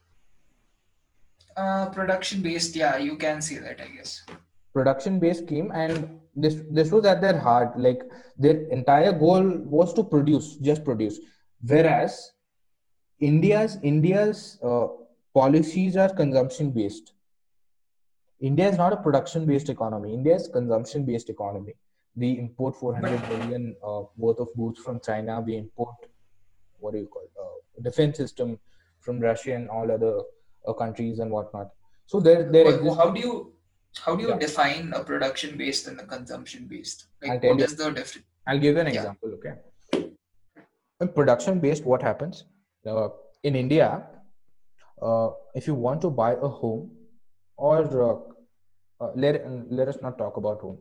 Uh, 1.56 1.90
production 1.90 2.42
based. 2.42 2.76
Yeah, 2.76 2.98
you 2.98 3.16
can 3.16 3.42
say 3.42 3.60
that. 3.60 3.80
I 3.82 3.88
guess. 3.96 4.24
production 4.74 5.20
based 5.20 5.44
scheme 5.46 5.72
and 5.72 6.20
this 6.36 6.56
this 6.72 6.92
was 6.92 7.06
at 7.06 7.22
their 7.22 7.38
heart 7.40 7.80
like 7.80 8.02
their 8.38 8.62
entire 8.78 9.12
goal 9.14 9.50
was 9.80 9.94
to 9.94 10.04
produce 10.04 10.56
just 10.70 10.84
produce 10.84 11.20
whereas 11.74 12.16
india's 13.20 13.78
india's 13.92 14.42
uh, 14.64 14.88
policies 15.40 15.96
are 15.96 16.10
consumption 16.22 16.72
based 16.72 17.14
india 18.40 18.68
is 18.70 18.78
not 18.78 18.94
a 18.94 18.98
production 19.06 19.46
based 19.46 19.70
economy 19.70 20.14
india 20.14 20.36
is 20.36 20.48
consumption 20.58 21.06
based 21.06 21.30
economy 21.30 21.74
we 22.16 22.30
import 22.40 22.76
400 22.76 23.22
billion 23.30 23.76
uh, 23.88 24.02
worth 24.18 24.40
of 24.46 24.50
goods 24.62 24.80
from 24.86 25.00
china 25.00 25.40
we 25.42 25.56
import 25.58 25.96
what 26.80 26.94
do 26.94 27.00
you 27.00 27.08
call 27.16 27.28
uh, 27.44 27.58
defense 27.88 28.18
system 28.18 28.60
from 29.00 29.20
russia 29.20 29.54
and 29.56 29.70
all 29.70 29.92
other 29.98 30.14
uh, 30.68 30.74
countries 30.74 31.20
and 31.20 31.32
whatnot 31.32 31.70
so 32.06 32.20
there 32.20 32.44
there 32.56 32.66
Wha- 32.66 32.76
exists 32.76 32.98
how 33.04 33.10
do 33.18 33.20
you 33.28 33.34
how 34.06 34.16
do 34.16 34.24
you 34.24 34.30
Yeah. 34.30 34.40
define 34.44 34.92
a 35.00 35.04
production 35.04 35.58
based 35.58 35.88
and 35.88 36.00
a 36.00 36.06
consumption 36.12 36.62
based? 36.70 37.06
I'll 37.24 37.30
Like, 37.34 37.44
what 37.44 37.60
you. 37.60 37.66
is 37.66 37.76
the 37.82 37.90
difference? 37.98 38.26
I'll 38.48 38.62
give 38.64 38.74
you 38.78 38.82
an 38.84 38.88
Yeah. 38.88 38.94
example, 39.02 39.34
okay? 39.36 39.54
In 41.02 41.10
production 41.18 41.60
based, 41.60 41.86
what 41.86 42.02
happens? 42.02 42.46
Uh, 42.86 43.10
in 43.44 43.56
India, 43.56 44.08
uh, 45.02 45.30
if 45.54 45.68
you 45.68 45.76
want 45.76 46.02
to 46.02 46.10
buy 46.10 46.32
a 46.34 46.48
home, 46.62 46.90
or 47.58 47.80
uh, 48.04 49.04
uh, 49.04 49.12
let, 49.16 49.46
let 49.72 49.88
us 49.88 49.98
not 50.02 50.18
talk 50.18 50.38
about 50.38 50.62
home. 50.62 50.78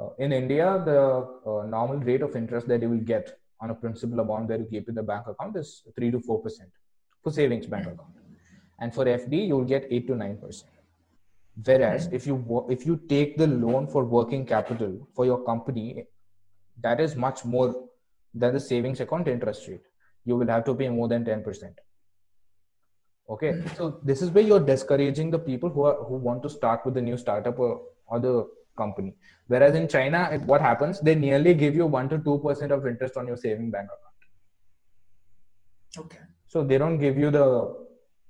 Uh, 0.00 0.08
in 0.18 0.32
India, 0.32 0.82
the 0.84 1.00
uh, 1.46 1.66
normal 1.66 1.98
rate 1.98 2.22
of 2.22 2.34
interest 2.34 2.66
that 2.68 2.82
you 2.82 2.90
will 2.90 3.06
get 3.14 3.38
on 3.60 3.70
a 3.70 3.74
principal 3.74 4.20
amount 4.20 4.48
that 4.48 4.58
you 4.60 4.66
keep 4.66 4.88
in 4.88 4.94
the 4.94 5.02
bank 5.02 5.26
account 5.26 5.56
is 5.56 5.82
3 5.94 6.10
to 6.10 6.18
4% 6.18 6.42
for 7.22 7.30
savings 7.30 7.66
bank 7.66 7.86
account. 7.86 8.14
And 8.80 8.92
for 8.92 9.04
FD, 9.04 9.46
you 9.46 9.56
will 9.56 9.64
get 9.64 9.86
8 9.90 10.06
to 10.08 10.12
9%. 10.14 10.64
Whereas 11.62 12.08
if 12.10 12.26
you 12.26 12.66
if 12.68 12.84
you 12.84 13.00
take 13.08 13.36
the 13.36 13.46
loan 13.46 13.86
for 13.86 14.04
working 14.04 14.44
capital 14.44 15.06
for 15.14 15.24
your 15.24 15.44
company, 15.44 16.04
that 16.80 17.00
is 17.00 17.14
much 17.14 17.44
more 17.44 17.84
than 18.34 18.54
the 18.54 18.60
savings 18.60 19.00
account 19.00 19.28
interest 19.28 19.68
rate. 19.68 19.84
You 20.24 20.36
will 20.36 20.48
have 20.48 20.64
to 20.64 20.74
pay 20.74 20.88
more 20.88 21.06
than 21.06 21.24
ten 21.24 21.44
percent. 21.44 21.78
Okay, 23.28 23.62
so 23.76 24.00
this 24.02 24.20
is 24.20 24.30
where 24.30 24.44
you're 24.44 24.60
discouraging 24.60 25.30
the 25.30 25.38
people 25.38 25.70
who 25.70 25.84
are 25.84 26.04
who 26.04 26.16
want 26.16 26.42
to 26.42 26.50
start 26.50 26.84
with 26.84 26.96
a 26.98 27.02
new 27.02 27.16
startup 27.16 27.58
or, 27.58 27.80
or 28.06 28.20
the 28.20 28.46
company. 28.76 29.14
Whereas 29.46 29.74
in 29.74 29.88
China, 29.88 30.38
what 30.44 30.60
happens? 30.60 31.00
They 31.00 31.14
nearly 31.14 31.54
give 31.54 31.74
you 31.74 31.86
one 31.86 32.08
to 32.10 32.18
two 32.18 32.38
percent 32.40 32.72
of 32.72 32.86
interest 32.86 33.16
on 33.16 33.26
your 33.26 33.36
saving 33.36 33.70
bank 33.70 33.86
account. 33.86 36.06
Okay. 36.06 36.18
So 36.46 36.62
they 36.62 36.76
don't 36.76 36.98
give 36.98 37.16
you 37.16 37.30
the 37.30 37.74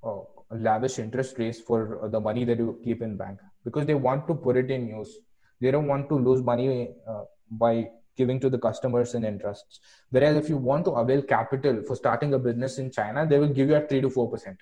uh, 0.04 0.20
lavish 0.50 0.98
interest 0.98 1.38
rates 1.38 1.60
for 1.60 2.08
the 2.12 2.20
money 2.20 2.44
that 2.44 2.58
you 2.58 2.78
keep 2.84 3.02
in 3.02 3.16
bank 3.16 3.40
because 3.64 3.86
they 3.86 3.94
want 3.94 4.28
to 4.28 4.34
put 4.34 4.56
it 4.56 4.70
in 4.70 4.86
use. 4.86 5.18
They 5.60 5.70
don't 5.70 5.86
want 5.86 6.08
to 6.08 6.14
lose 6.14 6.42
money 6.42 6.94
uh, 7.08 7.22
by 7.50 7.88
giving 8.16 8.38
to 8.40 8.48
the 8.48 8.58
customers 8.58 9.14
and 9.14 9.24
interests. 9.24 9.80
Whereas 10.10 10.36
if 10.36 10.48
you 10.48 10.56
want 10.56 10.84
to 10.84 10.92
avail 10.92 11.22
capital 11.22 11.82
for 11.86 11.96
starting 11.96 12.34
a 12.34 12.38
business 12.38 12.78
in 12.78 12.92
China, 12.92 13.26
they 13.26 13.40
will 13.40 13.48
give 13.48 13.68
you 13.68 13.74
at 13.74 13.88
three 13.88 14.00
to 14.00 14.08
four 14.08 14.30
percent, 14.30 14.58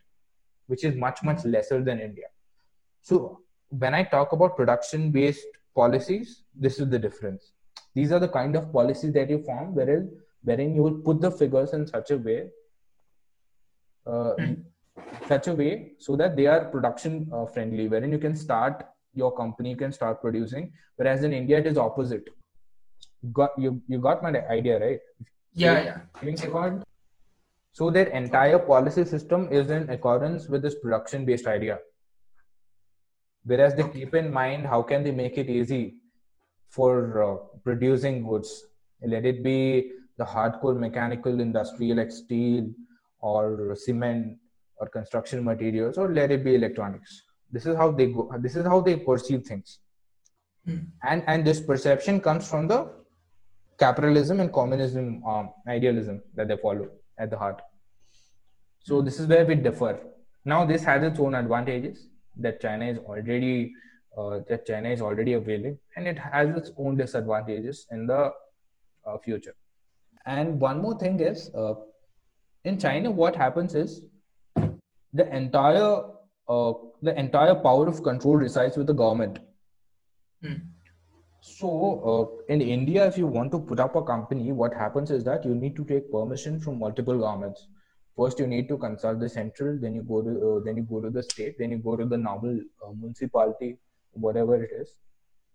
which 0.67 0.85
is 0.85 0.97
much 0.97 1.23
much 1.23 1.45
lesser 1.45 1.83
than 1.83 2.01
India. 2.01 2.27
So 3.03 3.41
when 3.69 3.95
I 3.95 4.03
talk 4.05 4.33
about 4.33 4.57
production-based 4.57 5.47
policies, 5.75 6.43
this 6.55 6.79
is 6.79 6.89
the 6.89 6.99
difference. 6.99 7.53
These 7.95 8.13
are 8.13 8.21
the 8.21 8.29
kind 8.29 8.57
of 8.57 8.73
policies 8.73 9.13
that 9.15 9.31
you 9.31 9.43
form, 9.43 9.75
wherein 9.75 10.11
wherein 10.43 10.75
you 10.75 10.83
will 10.83 10.99
put 11.01 11.21
the 11.21 11.31
figures 11.31 11.73
in 11.73 11.87
such 11.87 12.11
a 12.11 12.19
way. 12.19 12.51
Uh, 14.07 14.35
hmm 14.35 14.55
such 15.29 15.47
a 15.49 15.55
way 15.55 15.93
so 15.99 16.17
that 16.17 16.37
they 16.37 16.47
are 16.47 16.67
production 16.67 17.29
uh, 17.33 17.47
friendly 17.47 17.89
wherein 17.89 18.13
you 18.13 18.19
can 18.19 18.37
start 18.37 18.85
your 19.15 19.35
company 19.35 19.75
can 19.75 19.93
start 19.93 20.21
producing 20.21 20.73
whereas 20.97 21.25
in 21.25 21.33
india 21.33 21.59
it 21.59 21.67
is 21.67 21.79
opposite 21.79 22.29
got 23.33 23.51
you 23.59 23.81
you 23.89 23.99
got 23.99 24.23
my 24.23 24.33
idea 24.59 24.79
right 24.79 25.01
yeah 25.55 25.81
yeah 25.89 26.92
so 27.73 27.91
their 27.91 28.09
entire 28.09 28.59
policy 28.59 29.05
system 29.05 29.49
is 29.51 29.71
in 29.71 29.89
accordance 29.89 30.49
with 30.49 30.63
this 30.63 30.75
production 30.75 31.25
based 31.25 31.47
idea. 31.47 31.79
Whereas 33.45 33.75
they 33.75 33.89
keep 33.89 34.15
in 34.15 34.33
mind 34.33 34.67
how 34.67 34.83
can 34.83 35.03
they 35.03 35.11
make 35.11 35.39
it 35.39 35.49
easy 35.49 35.97
for 36.69 37.23
uh, 37.23 37.37
producing 37.65 38.27
goods? 38.27 38.65
Let 39.03 39.25
it 39.25 39.43
be 39.43 39.91
the 40.19 40.25
hardcore 40.25 40.79
mechanical 40.79 41.41
industry 41.41 41.93
like 41.95 42.13
steel 42.13 42.71
or 43.21 43.75
cement 43.75 44.37
or 44.77 44.89
construction 44.89 45.43
materials 45.43 45.97
or 45.97 46.13
let 46.13 46.31
it 46.31 46.45
be 46.45 46.55
electronics. 46.55 47.23
This 47.51 47.67
is 47.67 47.77
how 47.77 47.91
they 47.91 48.07
go 48.07 48.31
this 48.39 48.55
is 48.55 48.67
how 48.67 48.81
they 48.81 48.97
perceive 48.97 49.45
things. 49.45 49.79
Hmm. 50.67 50.83
and 51.03 51.25
and 51.27 51.45
this 51.45 51.61
perception 51.61 52.21
comes 52.21 52.49
from 52.49 52.69
the 52.69 52.89
capitalism 53.79 54.39
and 54.39 54.53
communism 54.53 55.25
um, 55.27 55.51
idealism 55.67 56.23
that 56.37 56.47
they 56.47 56.57
follow 56.57 56.89
at 57.25 57.31
the 57.31 57.39
heart 57.45 57.63
so 58.91 59.01
this 59.09 59.19
is 59.21 59.27
where 59.33 59.47
we 59.51 59.57
differ 59.69 59.93
now 60.53 60.61
this 60.73 60.85
has 60.91 61.09
its 61.11 61.25
own 61.27 61.35
advantages 61.41 62.07
that 62.37 62.61
china 62.61 62.87
is 62.93 62.99
already 62.99 63.73
uh, 64.19 64.41
that 64.49 64.67
china 64.71 64.89
is 64.97 65.01
already 65.01 65.35
availing 65.41 65.79
and 65.97 66.09
it 66.15 66.19
has 66.19 66.57
its 66.63 66.73
own 66.77 66.97
disadvantages 66.97 67.87
in 67.91 68.07
the 68.07 68.23
uh, 69.07 69.19
future 69.27 69.55
and 70.27 70.61
one 70.61 70.83
more 70.87 70.99
thing 71.05 71.21
is 71.21 71.51
uh, 71.55 71.75
in 72.65 72.79
china 72.87 73.11
what 73.23 73.37
happens 73.45 73.75
is 73.75 74.03
the 75.13 75.27
entire 75.37 75.95
uh, 76.49 76.73
the 77.03 77.19
entire 77.19 77.55
power 77.55 77.87
of 77.89 78.03
control 78.03 78.37
resides 78.37 78.77
with 78.77 78.87
the 78.87 78.93
government. 78.93 79.39
Hmm. 80.43 80.55
So 81.45 82.39
uh, 82.49 82.53
in 82.53 82.61
India, 82.63 83.05
if 83.05 83.19
you 83.19 83.27
want 83.27 83.51
to 83.51 83.59
put 83.59 83.81
up 83.81 83.97
a 83.97 84.03
company, 84.03 84.53
what 84.53 84.73
happens 84.73 85.11
is 85.11 85.25
that 85.25 85.45
you 85.45 85.57
need 85.57 85.75
to 85.75 85.85
take 85.85 86.11
permission 86.11 86.61
from 86.61 86.79
multiple 86.79 87.19
governments. 87.19 87.67
First, 88.17 88.39
you 88.39 88.47
need 88.47 88.69
to 88.69 88.79
consult 88.79 89.19
the 89.19 89.29
central, 89.29 89.77
then 89.81 89.95
you 89.95 90.03
go 90.03 90.23
to 90.23 90.31
uh, 90.31 90.65
then 90.65 90.77
you 90.77 90.85
go 90.85 91.01
to 91.01 91.11
the 91.11 91.23
state, 91.23 91.57
then 91.59 91.73
you 91.73 91.79
go 91.79 91.97
to 91.97 92.05
the 92.05 92.17
normal 92.17 92.61
uh, 92.87 92.93
municipality, 92.93 93.79
whatever 94.13 94.63
it 94.63 94.71
is. 94.73 94.95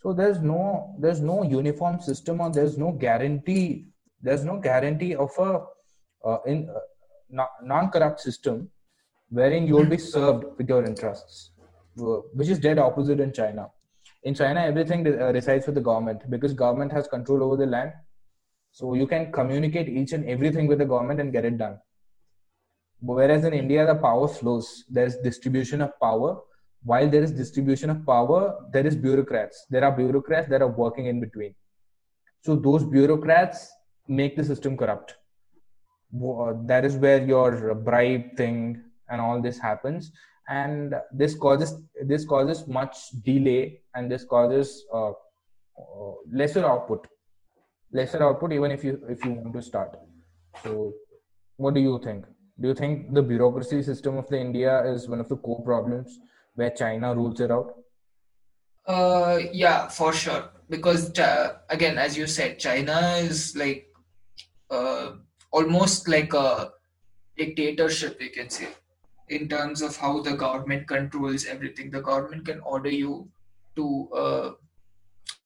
So 0.01 0.11
there's 0.11 0.41
no 0.41 0.95
there's 0.99 1.21
no 1.21 1.43
uniform 1.43 2.01
system 2.01 2.41
or 2.41 2.51
there's 2.51 2.77
no 2.77 2.91
guarantee 2.91 3.87
there's 4.21 4.43
no 4.43 4.57
guarantee 4.57 5.15
of 5.15 5.31
a 5.37 5.63
uh, 6.25 6.39
in 6.45 6.69
uh, 6.69 7.45
non-corrupt 7.61 8.19
system 8.19 8.69
wherein 9.29 9.67
you 9.67 9.75
will 9.75 9.85
be 9.85 9.97
served 9.97 10.45
with 10.57 10.67
your 10.67 10.83
interests, 10.83 11.51
which 11.95 12.49
is 12.49 12.59
dead 12.59 12.79
opposite 12.79 13.19
in 13.19 13.31
China. 13.31 13.69
In 14.27 14.33
China, 14.33 14.59
everything 14.59 15.07
uh, 15.07 15.31
resides 15.31 15.65
with 15.67 15.75
the 15.75 15.85
government 15.89 16.29
because 16.29 16.53
government 16.53 16.91
has 16.91 17.07
control 17.07 17.43
over 17.43 17.55
the 17.55 17.65
land. 17.65 17.93
So 18.71 18.93
you 18.93 19.07
can 19.07 19.31
communicate 19.31 19.87
each 19.87 20.11
and 20.11 20.25
everything 20.27 20.67
with 20.67 20.79
the 20.79 20.85
government 20.93 21.21
and 21.21 21.31
get 21.31 21.45
it 21.45 21.57
done. 21.57 21.77
Whereas 22.99 23.45
in 23.45 23.53
India, 23.53 23.85
the 23.85 23.95
power 23.95 24.27
flows. 24.27 24.83
There's 24.89 25.15
distribution 25.29 25.79
of 25.81 25.97
power. 26.01 26.41
While 26.83 27.09
there 27.09 27.23
is 27.23 27.31
distribution 27.31 27.89
of 27.89 28.05
power, 28.05 28.39
there 28.73 28.85
is 28.85 28.97
bureaucrats. 28.97 29.65
There 29.69 29.85
are 29.85 29.95
bureaucrats 29.95 30.49
that 30.49 30.61
are 30.61 30.73
working 30.83 31.05
in 31.05 31.21
between. 31.21 31.55
So 32.41 32.57
those 32.57 32.83
bureaucrats 32.83 33.71
make 34.09 34.35
the 34.35 34.43
system 34.43 34.75
corrupt. 34.75 35.15
That 36.71 36.83
is 36.83 36.97
where 36.97 37.23
your 37.23 37.75
bribe 37.75 38.35
thing, 38.35 38.83
and 39.09 39.21
all 39.21 39.41
this 39.41 39.57
happens 39.57 40.11
and 40.47 40.95
this 41.11 41.35
causes 41.35 41.75
this 42.05 42.25
causes 42.25 42.67
much 42.67 42.97
delay 43.23 43.81
and 43.95 44.09
this 44.09 44.23
causes 44.23 44.85
uh, 44.93 45.09
uh, 45.09 46.13
lesser 46.31 46.65
output. 46.65 47.07
Lesser 47.91 48.23
output 48.23 48.53
even 48.53 48.71
if 48.71 48.83
you 48.83 49.01
if 49.09 49.23
you 49.25 49.31
want 49.31 49.53
to 49.53 49.61
start. 49.61 49.97
So 50.63 50.93
what 51.57 51.73
do 51.73 51.81
you 51.81 51.99
think? 52.03 52.25
Do 52.59 52.69
you 52.69 52.73
think 52.73 53.13
the 53.13 53.21
bureaucracy 53.21 53.83
system 53.83 54.17
of 54.17 54.27
the 54.29 54.39
india 54.39 54.83
is 54.91 55.07
one 55.07 55.19
of 55.19 55.29
the 55.29 55.37
core 55.37 55.63
problems 55.63 56.19
where 56.55 56.69
china 56.69 57.13
rules 57.13 57.39
it 57.39 57.51
out? 57.51 57.75
Uh 58.85 59.39
yeah 59.51 59.87
for 59.87 60.13
sure. 60.13 60.49
Because 60.69 61.17
uh, 61.19 61.57
again 61.69 61.97
as 61.97 62.17
you 62.17 62.27
said 62.27 62.59
china 62.59 63.17
is 63.17 63.55
like 63.55 63.93
uh 64.69 65.11
almost 65.51 66.07
like 66.07 66.33
a 66.33 66.71
dictatorship 67.37 68.17
we 68.19 68.29
can 68.29 68.49
say 68.49 68.67
in 69.29 69.49
terms 69.49 69.81
of 69.81 69.97
how 69.97 70.21
the 70.21 70.35
government 70.35 70.87
controls 70.87 71.45
everything. 71.45 71.91
The 71.91 72.01
government 72.01 72.45
can 72.45 72.59
order 72.61 72.89
you 72.89 73.29
to. 73.75 74.09
Uh, 74.13 74.51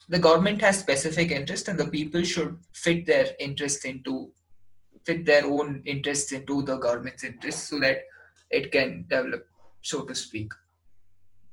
the 0.10 0.20
government 0.20 0.62
has 0.62 0.80
specific 0.80 1.32
interest, 1.32 1.68
and 1.68 1.80
the 1.80 1.88
people 1.88 2.24
should 2.24 2.58
fit 2.74 3.06
their 3.06 3.28
interest 3.40 3.86
into 3.86 4.32
fit 5.06 5.26
their 5.26 5.46
own 5.46 5.82
interest 5.86 6.32
into 6.32 6.62
the 6.62 6.78
government's 6.78 7.24
interest, 7.24 7.70
so 7.70 7.80
that 7.80 8.04
it 8.50 8.72
can 8.72 9.06
develop, 9.10 9.48
so 9.82 10.04
to 10.04 10.14
speak. 10.14 10.52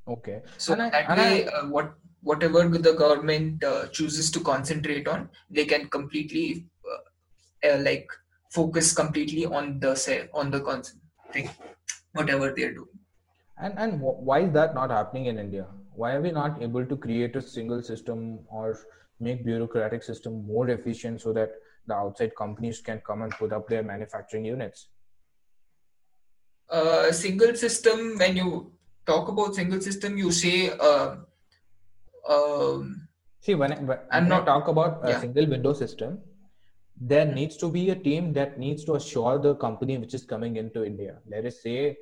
Okay. 0.07 0.43
So 0.57 0.75
and 0.75 0.93
that 0.93 1.09
I, 1.09 1.17
way, 1.17 1.47
I, 1.47 1.49
uh, 1.49 1.67
what 1.69 1.95
whatever 2.23 2.69
the 2.69 2.95
government 2.95 3.63
uh, 3.65 3.87
chooses 3.87 4.31
to 4.33 4.41
concentrate 4.41 5.09
on, 5.09 5.31
they 5.51 5.65
can 5.65 5.89
completely 5.89 6.67
uh, 6.85 7.69
uh, 7.69 7.79
like 7.79 8.11
focus 8.51 8.93
completely 8.93 9.47
on 9.47 9.79
the 9.81 9.95
say 9.95 10.29
on 10.35 10.51
the 10.51 10.61
concept 10.61 10.99
thing 11.33 11.51
whatever 12.19 12.53
they're 12.57 12.75
doing. 12.75 12.99
And 13.61 13.79
and 13.85 14.01
why 14.01 14.41
is 14.47 14.53
that 14.59 14.75
not 14.75 14.91
happening 14.91 15.27
in 15.33 15.39
India? 15.45 15.67
Why 16.03 16.13
are 16.17 16.23
we 16.27 16.31
not 16.31 16.63
able 16.63 16.87
to 16.91 16.97
create 17.07 17.35
a 17.41 17.43
single 17.43 17.83
system 17.83 18.39
or 18.49 18.79
make 19.29 19.45
bureaucratic 19.45 20.05
system 20.09 20.45
more 20.51 20.69
efficient 20.75 21.21
so 21.21 21.33
that 21.39 21.57
the 21.87 21.95
outside 21.95 22.37
companies 22.37 22.81
can 22.81 23.01
come 23.09 23.23
and 23.23 23.33
put 23.33 23.53
up 23.53 23.69
their 23.69 23.83
manufacturing 23.83 24.45
units? 24.45 24.87
A 26.71 26.83
uh, 26.83 27.13
single 27.13 27.55
system. 27.65 28.17
When 28.23 28.37
you 28.37 28.73
talk 29.07 29.29
about 29.29 29.55
single 29.55 29.81
system, 29.81 30.17
you 30.17 30.31
say. 30.31 30.71
Uh, 30.71 31.17
um, 32.29 33.09
See, 33.41 33.55
when, 33.55 33.73
I, 33.73 33.77
when 33.77 33.99
I'm 34.13 34.29
not 34.29 34.47
talk 34.47 34.69
about 34.69 35.05
a 35.05 35.11
yeah. 35.11 35.21
single 35.21 35.47
window 35.47 35.73
system, 35.73 36.19
there 37.01 37.25
needs 37.25 37.57
to 37.59 37.71
be 37.71 37.91
a 37.91 37.95
team 37.95 38.33
that 38.35 38.59
needs 38.59 38.85
to 38.85 38.97
assure 38.97 39.39
the 39.39 39.55
company 39.55 39.97
which 39.97 40.15
is 40.15 40.25
coming 40.25 40.57
into 40.57 40.85
India. 40.85 41.19
Let 41.27 41.47
us 41.47 41.63
say 41.63 41.97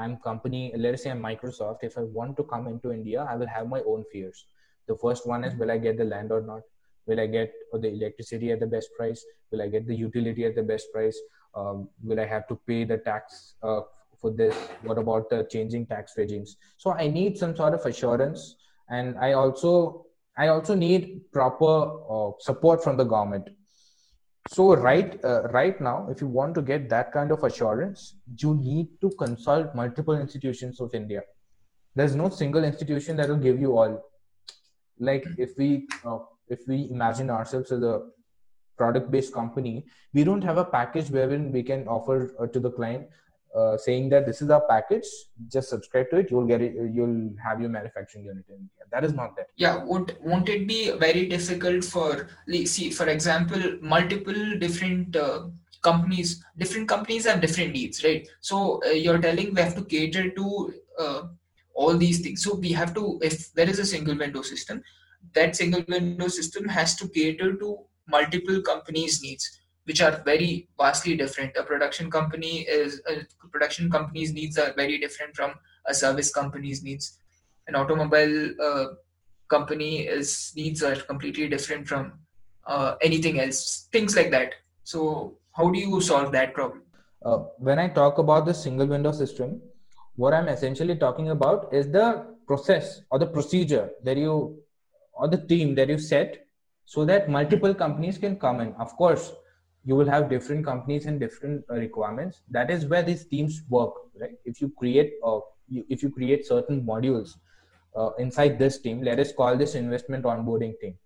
I'm 0.00 0.16
company, 0.16 0.72
let 0.76 0.94
us 0.94 1.02
say 1.02 1.10
I'm 1.10 1.22
Microsoft. 1.22 1.78
If 1.82 1.98
I 1.98 2.02
want 2.02 2.36
to 2.38 2.44
come 2.44 2.66
into 2.66 2.92
India, 2.92 3.26
I 3.28 3.36
will 3.36 3.46
have 3.46 3.68
my 3.68 3.80
own 3.86 4.04
fears. 4.10 4.46
The 4.88 4.96
first 4.96 5.26
one 5.26 5.44
is 5.44 5.54
will 5.54 5.70
I 5.70 5.78
get 5.78 5.98
the 5.98 6.04
land 6.04 6.32
or 6.32 6.40
not? 6.40 6.62
Will 7.06 7.20
I 7.20 7.26
get 7.26 7.52
the 7.72 7.88
electricity 7.88 8.50
at 8.52 8.60
the 8.60 8.66
best 8.66 8.88
price? 8.96 9.24
Will 9.50 9.62
I 9.62 9.68
get 9.68 9.86
the 9.86 9.94
utility 9.94 10.46
at 10.46 10.54
the 10.54 10.62
best 10.62 10.86
price? 10.94 11.18
Um, 11.54 11.88
will 12.02 12.20
I 12.20 12.26
have 12.26 12.48
to 12.48 12.58
pay 12.66 12.84
the 12.84 12.98
tax 12.98 13.54
uh, 13.62 13.80
for 14.20 14.30
this? 14.30 14.56
What 14.82 14.98
about 14.98 15.28
the 15.28 15.46
changing 15.50 15.86
tax 15.86 16.12
regimes? 16.16 16.56
So 16.76 16.92
I 16.92 17.08
need 17.08 17.36
some 17.36 17.54
sort 17.54 17.74
of 17.74 17.84
assurance, 17.84 18.56
and 18.88 19.18
I 19.18 19.32
also 19.32 20.06
I 20.38 20.48
also 20.48 20.74
need 20.74 21.30
proper 21.32 21.72
uh, 22.16 22.30
support 22.38 22.82
from 22.82 22.96
the 22.96 23.04
government 23.04 23.50
so 24.48 24.74
right 24.74 25.22
uh, 25.24 25.42
right 25.48 25.80
now 25.80 26.08
if 26.10 26.20
you 26.20 26.26
want 26.26 26.54
to 26.54 26.62
get 26.62 26.88
that 26.88 27.12
kind 27.12 27.30
of 27.30 27.44
assurance 27.44 28.16
you 28.38 28.54
need 28.54 28.88
to 29.00 29.10
consult 29.18 29.74
multiple 29.74 30.18
institutions 30.18 30.80
of 30.80 30.94
india. 30.94 31.22
There's 31.94 32.14
no 32.14 32.28
single 32.28 32.64
institution 32.64 33.16
that 33.16 33.28
will 33.28 33.36
give 33.36 33.60
you 33.60 33.76
all. 33.76 34.00
Like 34.98 35.26
if 35.36 35.56
we 35.58 35.88
uh, 36.04 36.18
if 36.48 36.60
we 36.68 36.88
imagine 36.90 37.30
ourselves 37.30 37.72
as 37.72 37.82
a 37.82 38.02
product 38.76 39.10
based 39.10 39.34
company 39.34 39.84
we 40.14 40.24
don't 40.24 40.42
have 40.42 40.56
a 40.56 40.64
package 40.64 41.10
wherein 41.10 41.52
we 41.52 41.62
can 41.62 41.86
offer 41.86 42.34
uh, 42.40 42.46
to 42.46 42.60
the 42.60 42.70
client 42.70 43.08
uh, 43.54 43.76
saying 43.76 44.08
that 44.08 44.26
this 44.26 44.42
is 44.42 44.50
our 44.50 44.60
package 44.68 45.06
just 45.52 45.68
subscribe 45.68 46.08
to 46.10 46.18
it. 46.18 46.30
You'll 46.30 46.46
get 46.46 46.62
it 46.62 46.74
you'll 46.74 47.30
have 47.42 47.60
your 47.60 47.70
manufacturing 47.70 48.24
unit 48.24 48.44
in 48.48 48.54
india. 48.54 48.84
That 48.92 49.04
is 49.04 49.12
not 49.12 49.36
that 49.36 49.48
yeah 49.56 49.82
would 49.84 50.16
won't 50.20 50.48
it 50.48 50.66
be 50.66 50.90
very 50.92 51.26
difficult 51.26 51.84
for 51.84 52.28
see 52.64 52.90
for 52.90 53.08
example 53.08 53.62
multiple 53.80 54.58
different 54.58 55.16
uh, 55.16 55.48
companies 55.82 56.44
different 56.58 56.88
companies 56.88 57.26
have 57.26 57.40
different 57.40 57.72
needs 57.72 58.04
right? 58.04 58.28
So 58.40 58.80
uh, 58.86 58.90
you're 58.90 59.18
telling 59.18 59.54
we 59.54 59.60
have 59.60 59.74
to 59.76 59.84
cater 59.84 60.30
to 60.30 60.74
uh, 60.98 61.22
all 61.74 61.96
these 61.96 62.20
things. 62.20 62.42
So 62.42 62.54
we 62.54 62.72
have 62.72 62.94
to 62.94 63.18
if 63.22 63.52
there 63.54 63.68
is 63.68 63.78
a 63.78 63.86
single 63.86 64.16
window 64.16 64.42
system 64.42 64.82
that 65.34 65.56
single 65.56 65.84
window 65.88 66.28
system 66.28 66.68
has 66.68 66.96
to 66.96 67.08
cater 67.08 67.54
to 67.54 67.78
multiple 68.08 68.60
companies 68.62 69.22
needs 69.22 69.60
which 69.84 70.00
are 70.00 70.22
very 70.24 70.68
vastly 70.78 71.16
different. 71.16 71.56
A 71.56 71.62
production 71.62 72.10
company 72.10 72.60
is 72.60 73.02
a 73.08 73.26
production 73.48 73.90
company's 73.90 74.32
needs 74.32 74.58
are 74.58 74.72
very 74.74 74.98
different 74.98 75.34
from 75.36 75.54
a 75.86 75.94
service 75.94 76.32
company's 76.32 76.82
needs. 76.82 77.18
An 77.66 77.74
automobile 77.74 78.54
uh, 78.60 78.86
company 79.48 80.06
is 80.06 80.52
needs 80.56 80.82
are 80.82 80.96
completely 80.96 81.48
different 81.48 81.88
from 81.88 82.12
uh, 82.66 82.94
anything 83.02 83.40
else. 83.40 83.88
Things 83.92 84.16
like 84.16 84.30
that. 84.30 84.54
So 84.84 85.38
how 85.52 85.70
do 85.70 85.78
you 85.78 86.00
solve 86.00 86.32
that 86.32 86.54
problem? 86.54 86.82
Uh, 87.24 87.38
when 87.58 87.78
I 87.78 87.88
talk 87.88 88.18
about 88.18 88.46
the 88.46 88.54
single 88.54 88.86
window 88.86 89.12
system, 89.12 89.60
what 90.16 90.32
I'm 90.34 90.48
essentially 90.48 90.96
talking 90.96 91.30
about 91.30 91.72
is 91.72 91.90
the 91.90 92.26
process 92.46 93.02
or 93.10 93.18
the 93.18 93.26
procedure 93.26 93.90
that 94.04 94.16
you 94.16 94.62
or 95.12 95.28
the 95.28 95.38
team 95.46 95.74
that 95.74 95.88
you 95.88 95.98
set 95.98 96.46
so 96.84 97.04
that 97.04 97.28
multiple 97.28 97.74
companies 97.74 98.18
can 98.18 98.36
come 98.36 98.60
in. 98.60 98.72
Of 98.74 98.96
course, 98.96 99.32
you 99.84 99.96
will 99.96 100.08
have 100.08 100.28
different 100.28 100.64
companies 100.64 101.06
and 101.06 101.18
different 101.18 101.64
uh, 101.70 101.74
requirements. 101.74 102.42
That 102.50 102.70
is 102.70 102.86
where 102.86 103.02
these 103.02 103.24
teams 103.24 103.62
work 103.68 103.94
right? 104.20 104.36
If 104.44 104.60
you 104.60 104.72
create 104.78 105.14
uh, 105.24 105.40
you, 105.68 105.84
if 105.88 106.02
you 106.02 106.10
create 106.10 106.46
certain 106.46 106.82
modules 106.84 107.36
uh, 107.96 108.10
inside 108.18 108.58
this 108.58 108.78
team 108.78 109.02
let 109.02 109.18
us 109.18 109.32
call 109.32 109.56
this 109.56 109.74
investment 109.74 110.24
onboarding 110.24 110.78
team. 110.80 110.96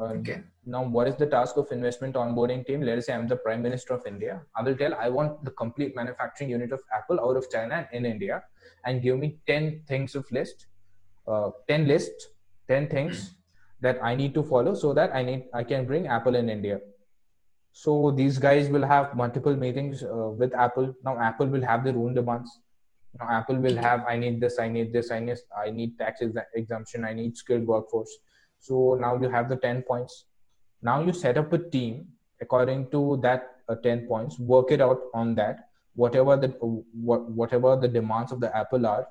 Uh, 0.00 0.04
okay. 0.04 0.42
now 0.64 0.82
what 0.82 1.06
is 1.06 1.16
the 1.16 1.26
task 1.26 1.58
of 1.58 1.70
investment 1.70 2.14
onboarding 2.14 2.66
team? 2.66 2.80
Let 2.80 2.98
us 2.98 3.06
say 3.06 3.12
i'm 3.12 3.28
the 3.28 3.36
prime 3.36 3.62
minister 3.62 3.94
of 3.94 4.06
india. 4.06 4.40
I 4.56 4.62
will 4.62 4.74
tell 4.74 4.94
i 4.94 5.08
want 5.08 5.44
the 5.44 5.50
complete 5.50 5.94
manufacturing 5.94 6.50
unit 6.50 6.72
of 6.72 6.80
apple 6.92 7.20
out 7.20 7.36
of 7.36 7.50
china 7.50 7.86
and 7.92 8.06
in 8.06 8.12
india 8.12 8.42
and 8.84 9.02
give 9.02 9.18
me 9.18 9.38
10 9.46 9.82
things 9.86 10.14
of 10.14 10.30
list 10.32 10.66
uh, 11.26 11.50
10 11.68 11.86
lists 11.86 12.28
10 12.68 12.88
things 12.88 13.34
that 13.80 14.02
i 14.02 14.14
need 14.14 14.32
to 14.34 14.42
follow 14.42 14.74
so 14.74 14.94
that 14.94 15.14
i 15.14 15.22
need 15.22 15.44
i 15.54 15.62
can 15.62 15.84
bring 15.84 16.06
apple 16.06 16.34
in 16.34 16.48
india 16.48 16.80
so 17.80 18.10
these 18.10 18.38
guys 18.38 18.68
will 18.68 18.84
have 18.84 19.14
multiple 19.14 19.54
meetings 19.54 20.02
uh, 20.02 20.30
with 20.36 20.52
Apple. 20.52 20.92
Now 21.04 21.16
Apple 21.16 21.46
will 21.46 21.62
have 21.62 21.84
their 21.84 21.96
own 21.96 22.12
demands. 22.12 22.50
Now 23.20 23.28
Apple 23.30 23.58
will 23.66 23.76
have 23.76 24.04
I 24.04 24.16
need 24.16 24.40
this, 24.40 24.58
I 24.58 24.68
need 24.68 24.92
this, 24.92 25.12
I 25.12 25.20
need 25.20 25.38
I 25.56 25.70
need 25.70 25.96
tax 25.96 26.20
ex- 26.20 26.48
exemption, 26.54 27.04
I 27.04 27.12
need 27.12 27.36
skilled 27.36 27.68
workforce. 27.68 28.10
So 28.58 28.96
now 29.00 29.12
you 29.22 29.28
have 29.28 29.48
the 29.48 29.58
ten 29.66 29.82
points. 29.82 30.24
Now 30.82 31.04
you 31.04 31.12
set 31.12 31.38
up 31.38 31.52
a 31.52 31.58
team 31.58 32.08
according 32.40 32.90
to 32.94 33.02
that 33.22 33.46
uh, 33.68 33.76
ten 33.76 34.08
points. 34.08 34.40
Work 34.40 34.72
it 34.72 34.80
out 34.80 35.04
on 35.14 35.36
that. 35.36 35.68
Whatever 35.94 36.36
the 36.36 36.48
what, 37.10 37.30
whatever 37.30 37.76
the 37.76 37.86
demands 37.86 38.32
of 38.32 38.40
the 38.40 38.50
Apple 38.56 38.88
are, 38.88 39.06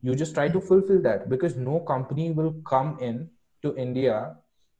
you 0.00 0.16
just 0.16 0.34
try 0.34 0.48
to 0.48 0.60
fulfill 0.60 1.00
that 1.02 1.28
because 1.28 1.54
no 1.56 1.78
company 1.92 2.32
will 2.32 2.52
come 2.72 2.98
in 3.00 3.30
to 3.62 3.76
India 3.76 4.34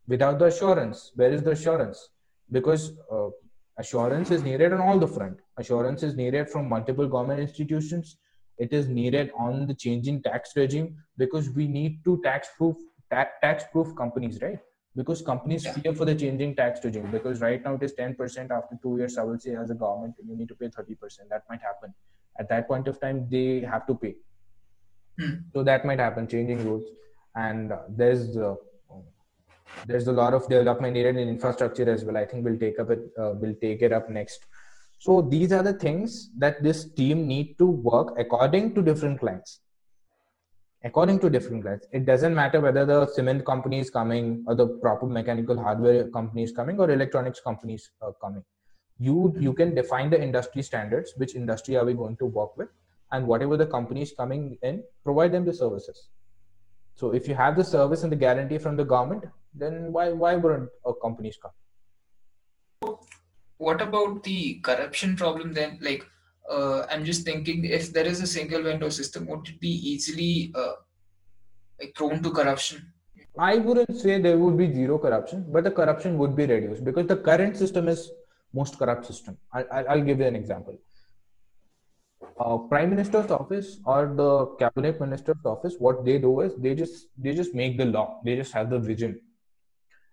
without 0.09 0.41
the 0.41 0.47
assurance. 0.47 1.13
Where 1.15 1.33
is 1.33 1.45
the 1.45 1.53
assurance? 1.53 2.09
Because 2.53 2.93
uh, 3.11 3.29
assurance 3.79 4.31
is 4.31 4.43
needed 4.43 4.73
on 4.73 4.81
all 4.81 4.99
the 4.99 5.07
front. 5.07 5.39
Assurance 5.57 6.03
is 6.03 6.15
needed 6.15 6.49
from 6.49 6.69
multiple 6.69 7.09
government 7.09 7.41
institutions. 7.41 8.19
It 8.59 8.73
is 8.73 8.89
needed 8.89 9.33
on 9.37 9.67
the 9.67 9.75
changing 9.75 10.23
tax 10.23 10.53
regime 10.57 10.97
because 11.17 11.51
we 11.51 11.67
need 11.67 12.05
to 12.05 12.21
tax 12.23 12.49
proof 12.57 12.77
tax 13.11 13.65
proof 13.73 13.95
companies 13.97 14.41
right? 14.41 14.59
Because 14.97 15.23
companies 15.23 15.65
yeah. 15.65 15.73
fear 15.73 15.95
for 15.95 16.05
the 16.05 16.15
changing 16.15 16.55
tax 16.55 16.85
regime 16.85 17.11
because 17.11 17.41
right 17.41 17.63
now 17.63 17.75
it 17.75 17.83
is 17.83 17.95
10% 17.95 18.51
after 18.51 18.79
two 18.83 18.97
years 18.99 19.19
i 19.19 19.23
will 19.23 19.39
say 19.39 19.55
as 19.55 19.71
a 19.71 19.75
government 19.75 20.15
you 20.27 20.37
need 20.37 20.49
to 20.49 20.55
pay 20.55 20.67
30% 20.67 20.97
that 21.31 21.43
might 21.49 21.61
happen. 21.61 21.95
At 22.39 22.49
that 22.49 22.69
point 22.69 22.89
of 22.89 23.01
time 23.01 23.27
they 23.31 23.61
have 23.61 23.87
to 23.87 23.95
pay. 23.95 24.15
Hmm. 25.19 25.33
so 25.53 25.63
that 25.63 25.85
might 25.85 25.99
happen 25.99 26.27
changing 26.27 26.65
rules. 26.65 26.85
And 27.35 27.73
uh, 27.73 27.81
there's 27.89 28.37
uh, 28.37 28.55
there's 29.87 30.07
a 30.07 30.13
lot 30.13 30.35
of 30.35 30.49
development 30.49 30.95
needed 30.95 31.17
in 31.17 31.29
infrastructure 31.29 31.89
as 31.91 32.05
well. 32.05 32.17
I 32.17 32.25
think 32.25 32.45
we'll 32.45 32.59
take 32.59 32.79
up 32.79 32.91
it 32.91 33.01
uh, 33.19 33.33
we'll 33.35 33.55
take 33.61 33.83
it 33.83 33.93
up 33.93 34.09
next. 34.09 34.47
So 34.99 35.21
these 35.21 35.53
are 35.53 35.63
the 35.63 35.73
things 35.73 36.31
that 36.39 36.63
this 36.63 36.85
team 36.85 37.27
need 37.27 37.59
to 37.59 37.67
work 37.67 38.15
according 38.19 38.75
to 38.75 38.83
different 38.83 39.19
clients. 39.19 39.61
According 40.85 41.19
to 41.21 41.31
different 41.31 41.63
clients. 41.63 41.87
It 41.93 42.07
doesn't 42.07 42.35
matter 42.35 42.61
whether 42.61 42.85
the 42.85 43.07
cement 43.07 43.45
company 43.45 43.81
is 43.81 43.91
coming 43.91 44.45
or 44.47 44.55
the 44.55 44.67
proper 44.67 45.07
mechanical 45.07 45.61
hardware 45.61 46.09
company 46.11 46.45
is 46.45 46.53
coming 46.53 46.79
or 46.79 46.91
electronics 46.91 47.41
companies 47.41 47.91
are 48.01 48.15
coming. 48.21 48.45
You 48.99 49.35
you 49.39 49.53
can 49.53 49.75
define 49.75 50.11
the 50.11 50.23
industry 50.23 50.63
standards 50.63 51.13
which 51.17 51.35
industry 51.35 51.77
are 51.77 51.85
we 51.85 51.95
going 51.95 52.17
to 52.19 52.27
work 52.27 52.57
with 52.57 52.69
and 53.11 53.27
whatever 53.27 53.57
the 53.57 53.67
company 53.67 54.03
is 54.03 54.13
coming 54.13 54.59
in 54.63 54.83
provide 55.05 55.33
them 55.33 55.45
the 55.45 55.55
services. 55.55 56.09
So 56.95 57.13
if 57.13 57.27
you 57.27 57.35
have 57.35 57.57
the 57.57 57.65
service 57.65 58.03
and 58.03 58.13
the 58.13 58.17
guarantee 58.17 58.59
from 58.59 58.77
the 58.77 58.85
government 58.85 59.25
then 59.55 59.93
why 59.93 60.11
why 60.13 60.35
wouldn't 60.37 60.71
a 60.87 60.95
companies 60.95 61.39
come? 61.43 62.97
What 63.59 63.81
about 63.81 64.23
the 64.25 64.61
corruption 64.63 65.17
problem 65.17 65.53
then? 65.53 65.79
Like 65.81 66.05
uh, 66.51 66.87
i'm 66.91 67.05
just 67.05 67.25
thinking 67.25 67.65
if 67.65 67.93
there 67.93 68.07
is 68.07 68.21
a 68.21 68.27
single 68.27 68.63
window 68.63 68.89
system 68.89 69.27
would 69.27 69.49
it 69.49 69.61
be 69.61 69.75
easily 69.93 70.53
uh, 70.55 70.75
like 71.81 71.95
prone 71.95 72.23
to 72.23 72.31
corruption? 72.31 72.93
I 73.39 73.57
wouldn't 73.57 73.97
say 73.97 74.21
there 74.21 74.39
would 74.39 74.59
be 74.59 74.73
zero 74.73 74.99
corruption 74.99 75.47
but 75.49 75.65
the 75.65 75.71
corruption 75.71 76.19
would 76.19 76.37
be 76.37 76.47
reduced 76.47 76.85
because 76.85 77.07
the 77.07 77.17
current 77.17 77.57
system 77.57 77.89
is 77.89 78.11
most 78.53 78.79
corrupt 78.79 79.07
system. 79.07 79.39
I, 79.53 79.63
i'll 79.89 80.03
give 80.03 80.19
you 80.19 80.27
an 80.27 80.37
example. 80.37 80.79
Uh, 82.39 82.57
prime 82.59 82.91
minister's 82.91 83.31
office 83.31 83.79
or 83.85 84.13
the 84.15 84.47
cabinet 84.59 85.01
minister's 85.01 85.45
office 85.45 85.77
what 85.79 86.05
they 86.05 86.19
do 86.19 86.41
is 86.41 86.55
they 86.57 86.75
just 86.75 87.07
they 87.17 87.35
just 87.35 87.55
make 87.55 87.79
the 87.79 87.87
law. 87.87 88.21
They 88.25 88.37
just 88.37 88.53
have 88.53 88.69
the 88.71 88.79
vision 88.79 89.21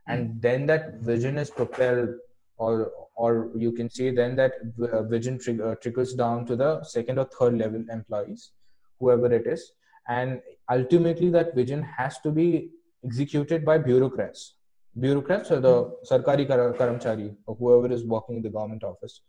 and 0.09 0.41
then 0.41 0.65
that 0.65 0.95
vision 1.11 1.37
is 1.37 1.49
propelled 1.49 2.09
or 2.57 2.91
or 3.15 3.49
you 3.63 3.71
can 3.71 3.89
see 3.89 4.09
then 4.19 4.35
that 4.35 4.53
uh, 4.91 5.03
vision 5.03 5.37
trig- 5.37 5.61
uh, 5.61 5.75
trickles 5.83 6.13
down 6.13 6.45
to 6.45 6.55
the 6.55 6.83
second 6.83 7.19
or 7.19 7.27
third 7.37 7.57
level 7.57 7.83
employees 7.97 8.51
whoever 8.99 9.31
it 9.33 9.47
is. 9.47 9.71
And 10.07 10.41
ultimately 10.69 11.29
that 11.31 11.55
vision 11.55 11.81
has 11.97 12.19
to 12.19 12.31
be 12.31 12.69
executed 13.05 13.65
by 13.65 13.77
bureaucrats. 13.77 14.55
Bureaucrats 14.99 15.51
or 15.51 15.59
the 15.59 15.75
sarkari 16.09 16.47
karamchari 16.47 17.35
or 17.45 17.55
whoever 17.55 17.93
is 17.93 18.03
working 18.03 18.37
in 18.37 18.41
the 18.41 18.49
government 18.49 18.83
office 18.83 19.21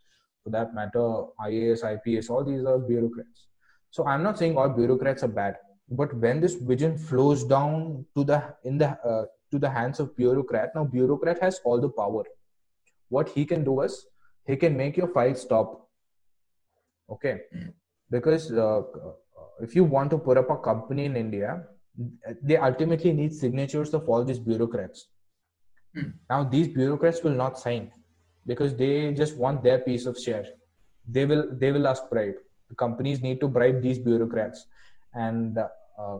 for 0.43 0.49
that 0.49 0.73
matter 0.73 1.05
ias 1.47 1.83
ips 1.95 2.29
all 2.29 2.43
these 2.43 2.65
are 2.65 2.79
bureaucrats. 2.79 3.47
So 3.91 4.07
i'm 4.07 4.23
not 4.23 4.39
saying 4.39 4.57
all 4.57 4.69
bureaucrats 4.69 5.23
are 5.23 5.33
bad 5.41 5.57
but 5.89 6.13
when 6.15 6.41
this 6.41 6.55
vision 6.55 6.97
flows 6.97 7.43
down 7.43 8.05
to 8.15 8.23
the 8.23 8.39
in 8.63 8.77
the 8.77 8.89
uh, 9.11 9.25
to 9.51 9.59
the 9.59 9.69
hands 9.69 9.99
of 9.99 10.15
bureaucrat. 10.15 10.71
Now 10.75 10.83
bureaucrat 10.85 11.39
has 11.41 11.59
all 11.63 11.79
the 11.79 11.89
power. 11.89 12.23
What 13.09 13.29
he 13.29 13.45
can 13.45 13.63
do 13.63 13.81
is 13.81 14.05
he 14.47 14.55
can 14.55 14.75
make 14.77 14.97
your 14.97 15.07
file 15.07 15.35
stop. 15.35 15.89
Okay? 17.09 17.41
Because 18.09 18.51
uh, 18.51 18.81
if 19.61 19.75
you 19.75 19.83
want 19.83 20.09
to 20.11 20.17
put 20.17 20.37
up 20.37 20.49
a 20.49 20.57
company 20.57 21.05
in 21.05 21.15
india 21.15 21.63
they 22.41 22.57
ultimately 22.57 23.11
need 23.13 23.33
signatures 23.33 23.93
of 23.93 24.07
all 24.07 24.23
these 24.23 24.39
bureaucrats. 24.39 25.07
Hmm. 25.93 26.11
now 26.29 26.43
these 26.43 26.69
bureaucrats 26.69 27.21
will 27.21 27.35
not 27.35 27.59
sign 27.59 27.91
because 28.47 28.75
they 28.75 29.13
just 29.13 29.35
want 29.37 29.61
their 29.61 29.79
piece 29.79 30.05
of 30.05 30.17
share. 30.17 30.45
They 31.07 31.25
will 31.25 31.49
they 31.51 31.71
will 31.71 31.87
ask 31.87 32.09
bribe. 32.09 32.35
The 32.69 32.75
companies 32.75 33.21
need 33.21 33.41
to 33.41 33.47
bribe 33.47 33.81
these 33.81 33.99
bureaucrats. 33.99 34.65
And 35.13 35.57
uh, 35.57 36.19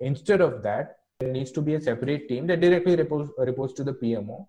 instead 0.00 0.40
of 0.40 0.62
that 0.62 0.96
there 1.22 1.32
needs 1.32 1.52
to 1.52 1.62
be 1.62 1.74
a 1.74 1.80
separate 1.80 2.28
team 2.28 2.46
that 2.48 2.60
directly 2.60 2.96
reports, 2.96 3.30
reports 3.38 3.72
to 3.74 3.84
the 3.84 3.92
PMO. 3.92 4.46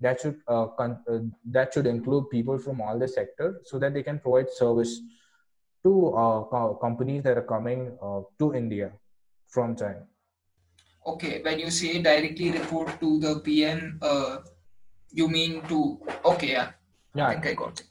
That 0.00 0.20
should 0.20 0.36
uh, 0.48 0.66
con- 0.78 1.00
uh, 1.08 1.18
that 1.56 1.74
should 1.74 1.86
include 1.86 2.30
people 2.30 2.58
from 2.58 2.80
all 2.80 2.98
the 2.98 3.08
sector 3.08 3.60
so 3.64 3.78
that 3.78 3.92
they 3.94 4.02
can 4.02 4.18
provide 4.18 4.50
service 4.50 5.00
to 5.84 5.92
uh, 6.08 6.44
co- 6.52 6.78
companies 6.80 7.22
that 7.24 7.36
are 7.36 7.48
coming 7.54 7.98
uh, 8.02 8.20
to 8.38 8.54
India 8.54 8.92
from 9.48 9.76
China. 9.76 10.06
Okay, 11.06 11.42
when 11.42 11.58
you 11.58 11.70
say 11.70 12.00
directly 12.00 12.50
report 12.50 12.98
to 13.00 13.18
the 13.20 13.40
PM, 13.40 13.98
uh, 14.00 14.38
you 15.12 15.28
mean 15.28 15.62
to 15.68 15.98
okay, 16.24 16.52
yeah, 16.52 16.70
yeah, 17.14 17.28
I 17.28 17.32
think 17.34 17.46
I 17.46 17.54
got 17.54 17.80
it. 17.80 17.86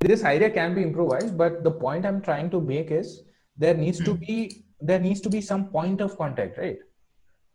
This 0.00 0.22
idea 0.22 0.50
can 0.50 0.74
be 0.74 0.82
improvised, 0.82 1.38
but 1.38 1.64
the 1.64 1.70
point 1.70 2.04
I'm 2.04 2.20
trying 2.20 2.50
to 2.50 2.60
make 2.60 2.90
is 2.90 3.22
there 3.56 3.74
needs 3.74 3.98
hmm. 3.98 4.04
to 4.04 4.14
be 4.14 4.64
there 4.80 4.98
needs 4.98 5.22
to 5.22 5.30
be 5.30 5.40
some 5.40 5.68
point 5.68 6.02
of 6.02 6.18
contact 6.18 6.58
right 6.58 6.78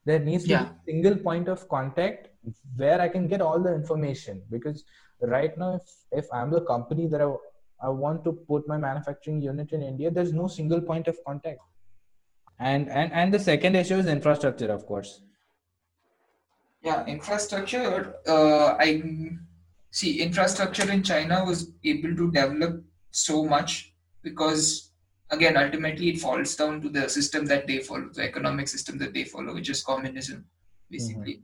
there 0.10 0.24
needs 0.30 0.44
to 0.46 0.50
Yeah. 0.52 0.64
be 0.66 0.70
a 0.70 0.92
single 0.92 1.16
point 1.28 1.48
of 1.54 1.68
contact 1.76 2.28
where 2.82 3.00
i 3.06 3.08
can 3.16 3.28
get 3.34 3.42
all 3.48 3.60
the 3.68 3.74
information 3.80 4.42
because 4.56 4.84
right 5.36 5.58
now 5.64 5.70
if, 5.80 5.88
if 6.24 6.28
i'm 6.40 6.52
the 6.58 6.62
company 6.74 7.08
that 7.14 7.22
I, 7.22 7.30
I 7.88 7.90
want 8.04 8.24
to 8.28 8.32
put 8.52 8.68
my 8.74 8.78
manufacturing 8.78 9.42
unit 9.42 9.74
in 9.80 9.82
india 9.94 10.12
there's 10.20 10.34
no 10.42 10.48
single 10.60 10.82
point 10.92 11.08
of 11.14 11.18
contact 11.26 11.60
and 12.72 12.90
and 12.90 13.12
and 13.24 13.34
the 13.34 13.40
second 13.40 13.76
issue 13.82 13.98
is 14.04 14.08
infrastructure 14.20 14.72
of 14.80 14.86
course 14.94 15.12
Yeah, 16.84 17.06
infrastructure. 17.06 18.16
Uh, 18.26 18.76
I 18.80 19.04
see 19.92 20.22
infrastructure 20.22 20.90
in 20.92 21.04
China 21.04 21.44
was 21.46 21.72
able 21.84 22.16
to 22.16 22.32
develop 22.32 22.84
so 23.12 23.44
much 23.46 23.94
because, 24.24 24.89
again, 25.32 25.58
ultimately 25.58 26.10
it 26.10 26.20
falls 26.20 26.56
down 26.56 26.82
to 26.82 26.90
the 26.90 27.08
system 27.10 27.46
that 27.46 27.68
they 27.68 27.80
follow, 27.80 28.10
the 28.14 28.24
economic 28.24 28.68
system 28.68 28.98
that 28.98 29.14
they 29.14 29.24
follow, 29.24 29.54
which 29.54 29.70
is 29.70 29.84
communism, 29.84 30.46
basically. 30.90 31.42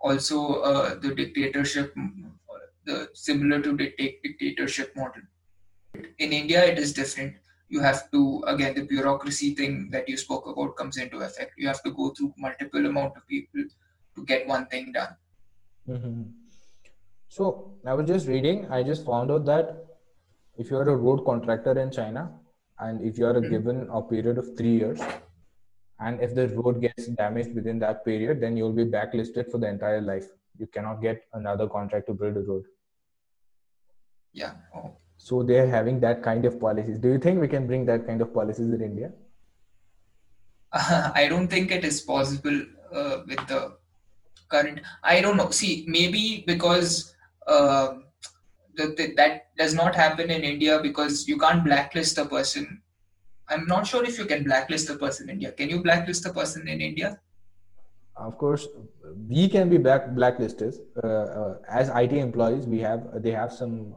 Also, 0.00 0.60
uh, 0.62 0.94
the 0.96 1.14
dictatorship, 1.14 1.94
mm, 1.96 2.30
the 2.84 3.08
similar 3.14 3.60
to 3.62 3.76
dicta- 3.76 4.18
dictatorship 4.22 4.94
model. 4.96 5.22
In 6.18 6.32
India, 6.32 6.64
it 6.64 6.78
is 6.78 6.92
different. 6.92 7.36
You 7.68 7.80
have 7.80 8.10
to 8.10 8.44
again 8.46 8.74
the 8.74 8.82
bureaucracy 8.82 9.54
thing 9.54 9.88
that 9.90 10.08
you 10.08 10.16
spoke 10.16 10.46
about 10.46 10.76
comes 10.76 10.96
into 10.98 11.18
effect. 11.18 11.52
You 11.56 11.66
have 11.68 11.82
to 11.84 11.90
go 11.90 12.10
through 12.10 12.34
multiple 12.36 12.84
amount 12.86 13.16
of 13.16 13.26
people 13.26 13.64
to 14.16 14.24
get 14.24 14.46
one 14.46 14.66
thing 14.66 14.92
done. 14.92 15.16
hmm 15.86 16.22
So 17.28 17.72
I 17.86 17.94
was 17.94 18.06
just 18.06 18.28
reading. 18.28 18.70
I 18.70 18.82
just 18.82 19.04
found 19.04 19.30
out 19.30 19.44
that 19.46 19.86
if 20.56 20.70
you 20.70 20.76
are 20.76 20.88
a 20.88 20.96
road 20.96 21.24
contractor 21.24 21.78
in 21.78 21.90
China, 21.90 22.30
and 22.80 23.00
if 23.02 23.18
you 23.18 23.26
are 23.26 23.40
given 23.40 23.88
a 23.92 24.02
period 24.02 24.38
of 24.38 24.56
three 24.56 24.76
years, 24.78 25.00
and 26.00 26.20
if 26.20 26.34
the 26.34 26.48
road 26.48 26.80
gets 26.80 27.06
damaged 27.06 27.54
within 27.54 27.78
that 27.78 28.04
period, 28.04 28.40
then 28.40 28.56
you 28.56 28.64
will 28.64 28.72
be 28.72 28.84
blacklisted 28.84 29.50
for 29.50 29.58
the 29.58 29.68
entire 29.68 30.00
life. 30.00 30.26
You 30.58 30.66
cannot 30.66 31.00
get 31.00 31.24
another 31.32 31.68
contract 31.68 32.06
to 32.08 32.14
build 32.14 32.36
a 32.36 32.40
road. 32.40 32.64
Yeah. 34.32 34.52
Oh. 34.74 34.96
So 35.18 35.42
they 35.42 35.58
are 35.58 35.66
having 35.66 36.00
that 36.00 36.22
kind 36.22 36.44
of 36.44 36.60
policies. 36.60 36.98
Do 36.98 37.08
you 37.08 37.18
think 37.18 37.40
we 37.40 37.48
can 37.48 37.66
bring 37.66 37.86
that 37.86 38.06
kind 38.06 38.20
of 38.20 38.34
policies 38.34 38.66
in 38.66 38.80
India? 38.82 39.12
I 40.72 41.26
don't 41.28 41.48
think 41.48 41.70
it 41.70 41.84
is 41.84 42.00
possible 42.00 42.62
uh, 42.92 43.18
with 43.26 43.46
the 43.46 43.76
current. 44.48 44.80
I 45.02 45.20
don't 45.20 45.36
know. 45.36 45.50
See, 45.50 45.84
maybe 45.86 46.44
because 46.46 47.14
uh, 47.46 47.94
the, 48.76 49.14
that 49.16 49.56
does 49.56 49.74
not 49.74 49.94
happen 49.94 50.30
in 50.30 50.42
India 50.42 50.80
because 50.82 51.28
you 51.28 51.38
can't 51.38 51.64
blacklist 51.64 52.18
a 52.18 52.24
person. 52.24 52.80
I'm 53.48 53.66
not 53.66 53.86
sure 53.86 54.04
if 54.04 54.18
you 54.18 54.24
can 54.24 54.44
blacklist 54.44 54.88
a 54.90 54.96
person 54.96 55.28
in 55.28 55.34
India. 55.36 55.52
Can 55.52 55.68
you 55.68 55.82
blacklist 55.82 56.26
a 56.26 56.32
person 56.32 56.66
in 56.68 56.80
India? 56.80 57.20
Of 58.16 58.38
course, 58.38 58.68
we 59.28 59.48
can 59.48 59.68
be 59.68 59.76
black 59.76 60.14
blacklisted 60.14 60.74
uh, 61.02 61.06
uh, 61.06 61.54
as 61.68 61.88
IT 61.88 62.12
employees. 62.12 62.66
We 62.66 62.78
have 62.80 63.22
they 63.22 63.32
have 63.32 63.52
some 63.52 63.96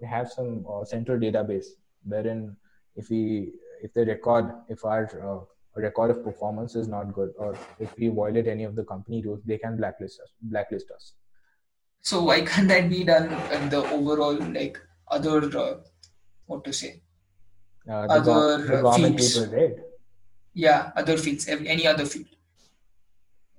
they 0.00 0.06
have 0.06 0.28
some 0.30 0.66
uh, 0.68 0.84
central 0.84 1.18
database 1.18 1.66
wherein 2.04 2.56
if 2.96 3.10
we 3.10 3.52
if 3.80 3.94
they 3.94 4.04
record 4.04 4.52
if 4.68 4.84
our 4.84 5.04
uh, 5.22 5.44
record 5.80 6.10
of 6.10 6.24
performance 6.24 6.74
is 6.74 6.88
not 6.88 7.12
good 7.14 7.32
or 7.38 7.56
if 7.78 7.96
we 7.96 8.08
violate 8.08 8.48
any 8.48 8.64
of 8.64 8.74
the 8.74 8.84
company 8.84 9.22
rules, 9.22 9.40
they 9.44 9.58
can 9.58 9.76
blacklist 9.76 10.20
us. 10.20 10.32
Blacklist 10.42 10.90
us. 10.90 11.12
So 12.02 12.22
why 12.22 12.40
can't 12.50 12.68
that 12.68 12.88
be 12.88 13.04
done 13.04 13.32
in 13.52 13.68
the 13.68 13.84
overall 13.90 14.34
like 14.34 14.80
other 15.08 15.38
uh, 15.58 15.76
what 16.46 16.64
to 16.64 16.72
say? 16.72 17.00
Uh, 17.90 18.06
the, 18.06 18.12
Other, 18.12 18.66
the 18.66 18.86
uh, 18.86 18.92
fields. 18.92 19.38
people, 19.38 19.56
right? 19.56 19.76
Yeah, 20.52 20.90
other 20.94 21.16
fields, 21.16 21.48
any 21.48 21.86
other 21.86 22.04
field. 22.04 22.26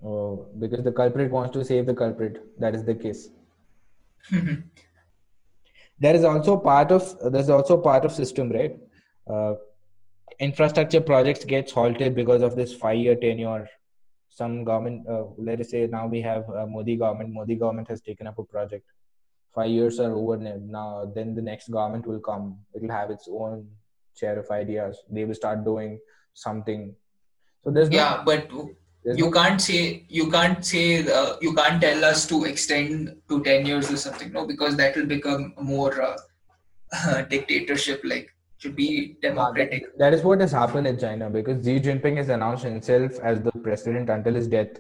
Oh, 0.06 0.48
because 0.60 0.84
the 0.84 0.92
culprit 0.92 1.32
wants 1.32 1.54
to 1.54 1.66
save 1.66 1.88
the 1.88 1.96
culprit. 1.96 2.60
That 2.60 2.76
is 2.76 2.84
the 2.84 2.94
case. 2.94 3.30
there 6.00 6.16
is 6.16 6.24
also 6.24 6.58
part 6.58 6.92
of 6.92 7.16
there's 7.32 7.50
also 7.50 7.78
part 7.78 8.06
of 8.06 8.12
system 8.12 8.52
right 8.52 8.78
uh, 9.30 9.54
infrastructure 10.40 11.02
projects 11.02 11.44
gets 11.46 11.72
halted 11.72 12.16
because 12.16 12.42
of 12.42 12.56
this 12.56 12.74
five 12.74 12.98
year 12.98 13.16
tenure 13.16 13.68
some 14.30 14.64
government 14.64 15.08
uh, 15.10 15.24
let 15.38 15.60
us 15.60 15.72
say 15.72 15.88
now 15.88 16.08
we 16.08 16.22
have 16.22 16.50
uh, 16.50 16.66
modi 16.66 16.96
government 16.96 17.34
modi 17.34 17.56
government 17.56 17.88
has 17.88 18.02
taken 18.02 18.28
up 18.28 18.38
a 18.38 18.44
project. 18.44 18.86
Five 19.54 19.70
years 19.70 20.00
are 20.00 20.14
over 20.14 20.38
now 20.38 21.12
then 21.16 21.36
the 21.36 21.42
next 21.42 21.70
government 21.70 22.06
will 22.06 22.20
come. 22.20 22.60
It 22.74 22.82
will 22.82 22.92
have 22.92 23.10
its 23.10 23.28
own 23.30 23.68
share 24.16 24.38
of 24.40 24.50
ideas. 24.52 24.98
They 25.10 25.26
will 25.26 25.34
start 25.34 25.66
doing 25.66 26.00
something. 26.34 26.96
So 27.64 27.72
there's 27.72 27.90
no, 27.90 27.98
Yeah, 27.98 28.22
but 28.24 28.50
there's 29.04 29.18
you 29.18 29.26
no 29.26 29.32
can't 29.32 29.62
say 29.62 30.06
you 30.08 30.30
can't 30.30 30.64
say 30.64 31.08
uh, 31.08 31.36
you 31.42 31.54
can't 31.54 31.82
tell 31.82 32.06
us 32.06 32.26
to 32.28 32.46
extend 32.46 33.16
to 33.30 33.44
10 33.44 33.66
years 33.66 33.92
or 33.92 33.98
something 33.98 34.32
no 34.32 34.46
because 34.46 34.76
that 34.76 34.96
will 34.96 35.06
become 35.06 35.54
more 35.62 35.94
uh, 36.02 37.22
dictatorship 37.30 38.02
like 38.04 38.34
should 38.60 38.76
be 38.76 39.18
democratic 39.22 39.86
that 39.98 40.14
is 40.14 40.22
what 40.30 40.42
has 40.46 40.52
happened 40.52 40.88
in 40.88 40.98
China 41.04 41.30
because 41.30 41.64
Xi 41.66 41.80
Jinping 41.80 42.18
has 42.22 42.30
announced 42.30 42.64
himself 42.64 43.20
as 43.32 43.42
the 43.42 43.52
president 43.68 44.10
until 44.10 44.34
his 44.34 44.48
death, 44.48 44.80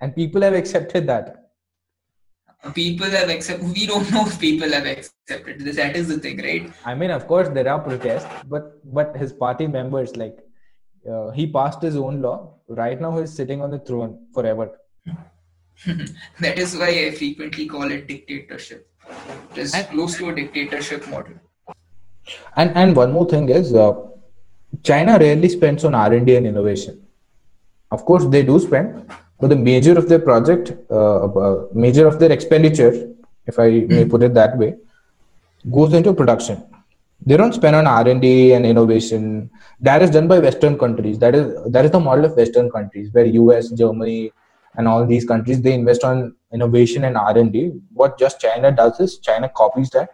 and 0.00 0.14
people 0.16 0.42
have 0.48 0.54
accepted 0.54 1.06
that. 1.12 1.34
people 2.76 3.10
have 3.16 3.28
accepted 3.32 3.68
we 3.74 3.86
don't 3.90 4.08
know 4.14 4.22
if 4.28 4.38
people 4.44 4.72
have 4.76 4.86
accepted 4.92 5.60
this 5.66 5.76
that 5.80 5.96
is 6.00 6.08
the 6.12 6.16
thing 6.24 6.38
right 6.46 6.64
I 6.84 6.94
mean, 6.94 7.10
of 7.16 7.26
course, 7.32 7.48
there 7.58 7.68
are 7.72 7.78
protests, 7.88 8.26
but 8.54 8.64
but 8.98 9.16
his 9.16 9.32
party 9.32 9.66
members, 9.66 10.16
like, 10.22 10.38
uh, 11.10 11.30
he 11.30 11.46
passed 11.58 11.80
his 11.88 11.96
own 11.96 12.20
law. 12.20 12.36
Right 12.68 13.00
now, 13.00 13.12
he's 13.18 13.32
sitting 13.40 13.62
on 13.62 13.70
the 13.70 13.78
throne 13.90 14.18
forever. 14.34 14.66
that 16.44 16.58
is 16.64 16.76
why 16.76 16.88
i 17.04 17.10
frequently 17.18 17.64
call 17.74 17.92
it 17.96 18.08
dictatorship 18.08 18.88
it 19.52 19.58
is 19.64 19.74
And- 19.80 19.86
close 19.92 20.16
to 20.18 20.30
a 20.30 20.34
dictatorship 20.38 21.06
model 21.12 21.36
And 22.56 22.70
and 22.76 22.96
one 22.96 23.12
more 23.12 23.26
thing 23.28 23.48
is, 23.48 23.74
uh, 23.74 23.92
China 24.82 25.18
rarely 25.18 25.48
spends 25.48 25.84
on 25.84 25.94
R 25.94 26.12
and 26.12 26.26
D 26.26 26.36
and 26.36 26.46
innovation. 26.46 27.00
Of 27.90 28.04
course, 28.04 28.24
they 28.26 28.42
do 28.42 28.58
spend, 28.58 29.10
but 29.40 29.48
the 29.48 29.56
major 29.56 29.96
of 29.98 30.08
their 30.08 30.18
project, 30.18 30.72
uh, 30.90 31.24
uh, 31.24 31.66
major 31.72 32.06
of 32.06 32.18
their 32.18 32.32
expenditure, 32.32 33.10
if 33.46 33.58
I 33.58 33.68
may 33.88 34.04
put 34.04 34.22
it 34.22 34.34
that 34.34 34.58
way, 34.58 34.76
goes 35.70 35.94
into 35.94 36.12
production. 36.12 36.62
They 37.24 37.36
don't 37.36 37.54
spend 37.54 37.74
on 37.76 37.86
R 37.86 38.08
and 38.08 38.20
D 38.20 38.52
and 38.52 38.64
innovation. 38.66 39.50
That 39.80 40.02
is 40.02 40.10
done 40.10 40.28
by 40.28 40.38
Western 40.38 40.78
countries. 40.78 41.18
That 41.18 41.34
is 41.34 41.72
that 41.72 41.84
is 41.84 41.90
the 41.90 42.00
model 42.00 42.26
of 42.26 42.36
Western 42.36 42.70
countries, 42.70 43.08
where 43.12 43.24
U.S., 43.24 43.70
Germany, 43.70 44.32
and 44.76 44.86
all 44.86 45.06
these 45.06 45.24
countries 45.24 45.60
they 45.60 45.74
invest 45.74 46.04
on 46.04 46.36
innovation 46.52 47.04
and 47.04 47.16
R 47.16 47.36
and 47.36 47.52
D. 47.52 47.72
What 47.92 48.18
just 48.18 48.40
China 48.40 48.70
does 48.70 49.00
is 49.00 49.18
China 49.18 49.48
copies 49.48 49.90
that 49.90 50.10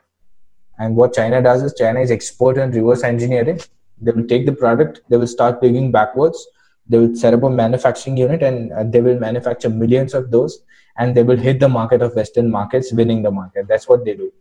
and 0.78 0.96
what 0.96 1.14
China 1.14 1.42
does 1.42 1.62
is 1.62 1.74
China 1.74 2.00
is 2.00 2.10
expert 2.10 2.58
in 2.58 2.70
reverse 2.72 3.04
engineering. 3.04 3.60
They 4.00 4.10
will 4.10 4.26
take 4.26 4.46
the 4.46 4.52
product, 4.52 5.02
they 5.08 5.16
will 5.16 5.26
start 5.26 5.62
digging 5.62 5.92
backwards, 5.92 6.46
they 6.88 6.98
will 6.98 7.14
set 7.14 7.32
up 7.32 7.42
a 7.42 7.50
manufacturing 7.50 8.16
unit, 8.16 8.42
and 8.42 8.72
uh, 8.72 8.84
they 8.84 9.00
will 9.00 9.18
manufacture 9.18 9.70
millions 9.70 10.14
of 10.14 10.30
those, 10.30 10.62
and 10.98 11.14
they 11.14 11.22
will 11.22 11.36
hit 11.36 11.60
the 11.60 11.68
market 11.68 12.02
of 12.02 12.14
Western 12.14 12.50
markets, 12.50 12.92
winning 12.92 13.22
the 13.22 13.30
market. 13.30 13.68
That's 13.68 13.88
what 13.88 14.04
they 14.04 14.14
do. 14.14 14.32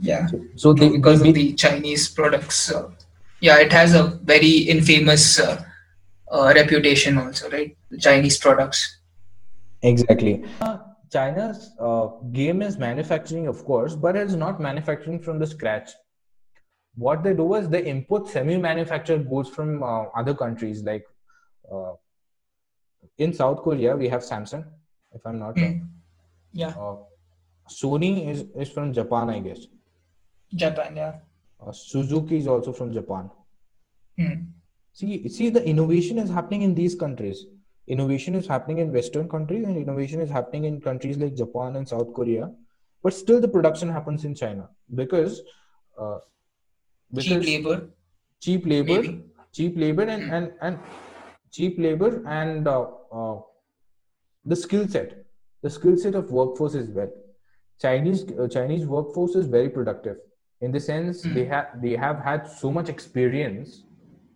yeah 0.00 0.26
So 0.56 0.72
they, 0.72 0.90
because 0.90 1.22
they 1.22 1.28
of 1.28 1.34
the 1.34 1.52
Chinese 1.54 2.08
products. 2.08 2.72
Uh, 2.72 2.90
yeah, 3.40 3.58
it 3.58 3.72
has 3.72 3.94
a 3.94 4.04
very 4.24 4.58
infamous 4.74 5.38
uh, 5.38 5.62
uh, 6.30 6.52
reputation 6.54 7.18
also, 7.18 7.50
right? 7.50 7.76
The 7.90 7.98
Chinese 7.98 8.38
products. 8.38 8.98
exactly. 9.82 10.44
China's 11.12 11.72
uh, 11.78 12.06
game 12.32 12.62
is 12.62 12.78
manufacturing, 12.78 13.46
of 13.46 13.64
course, 13.64 13.94
but 13.94 14.16
it's 14.16 14.32
not 14.32 14.60
manufacturing 14.60 15.20
from 15.20 15.38
the 15.38 15.46
scratch. 15.46 15.90
What 16.94 17.22
they 17.22 17.34
do 17.34 17.54
is 17.54 17.68
they 17.68 17.86
import 17.86 18.28
semi-manufactured 18.28 19.28
goods 19.28 19.48
from 19.48 19.82
uh, 19.82 20.04
other 20.20 20.34
countries, 20.34 20.82
like 20.82 21.04
uh, 21.70 21.92
in 23.18 23.32
South 23.32 23.62
Korea 23.62 23.96
we 23.96 24.08
have 24.08 24.22
Samsung, 24.22 24.64
if 25.14 25.26
I'm 25.26 25.38
not 25.38 25.58
wrong. 25.60 25.88
Yeah, 26.54 26.74
Uh, 26.78 26.96
Sony 27.70 28.28
is, 28.28 28.44
is 28.54 28.68
from 28.68 28.92
Japan, 28.92 29.30
I 29.30 29.38
guess. 29.40 29.60
Japan. 30.54 30.94
Yeah. 30.94 31.14
Uh, 31.58 31.72
Suzuki 31.72 32.36
is 32.36 32.46
also 32.46 32.74
from 32.74 32.92
Japan. 32.92 33.30
Hmm. 34.18 34.34
See, 34.92 35.26
see, 35.30 35.48
the 35.48 35.66
innovation 35.66 36.18
is 36.18 36.28
happening 36.28 36.60
in 36.60 36.74
these 36.74 36.94
countries. 36.94 37.46
Innovation 37.88 38.34
is 38.34 38.46
happening 38.46 38.78
in 38.78 38.92
Western 38.92 39.28
countries, 39.28 39.64
and 39.66 39.76
innovation 39.76 40.20
is 40.20 40.30
happening 40.30 40.64
in 40.64 40.80
countries 40.80 41.16
like 41.18 41.34
Japan 41.34 41.76
and 41.76 41.88
South 41.88 42.12
Korea. 42.14 42.50
But 43.02 43.12
still, 43.14 43.40
the 43.40 43.48
production 43.48 43.88
happens 43.88 44.24
in 44.24 44.34
China 44.34 44.68
because, 44.94 45.40
uh, 45.98 46.18
Cheap 47.18 47.30
because 47.30 47.46
labor. 47.46 47.88
cheap 48.40 48.66
labor, 48.66 49.02
Maybe. 49.02 49.24
cheap 49.52 49.76
labor, 49.76 50.02
and 50.02 50.32
and, 50.32 50.52
and 50.62 50.78
cheap 51.50 51.78
labor 51.78 52.22
and 52.26 52.66
uh, 52.68 52.86
uh, 53.12 53.40
the 54.44 54.56
skill 54.56 54.88
set, 54.88 55.24
the 55.62 55.70
skill 55.70 55.96
set 55.96 56.14
of 56.14 56.30
workforce 56.30 56.74
is 56.74 56.90
well. 56.90 57.10
Chinese 57.80 58.24
uh, 58.38 58.48
Chinese 58.48 58.86
workforce 58.86 59.34
is 59.34 59.46
very 59.46 59.68
productive 59.68 60.18
in 60.60 60.70
the 60.72 60.80
sense 60.80 61.22
they 61.22 61.44
have 61.44 61.80
they 61.82 61.96
have 61.96 62.18
had 62.20 62.48
so 62.48 62.70
much 62.70 62.88
experience 62.88 63.82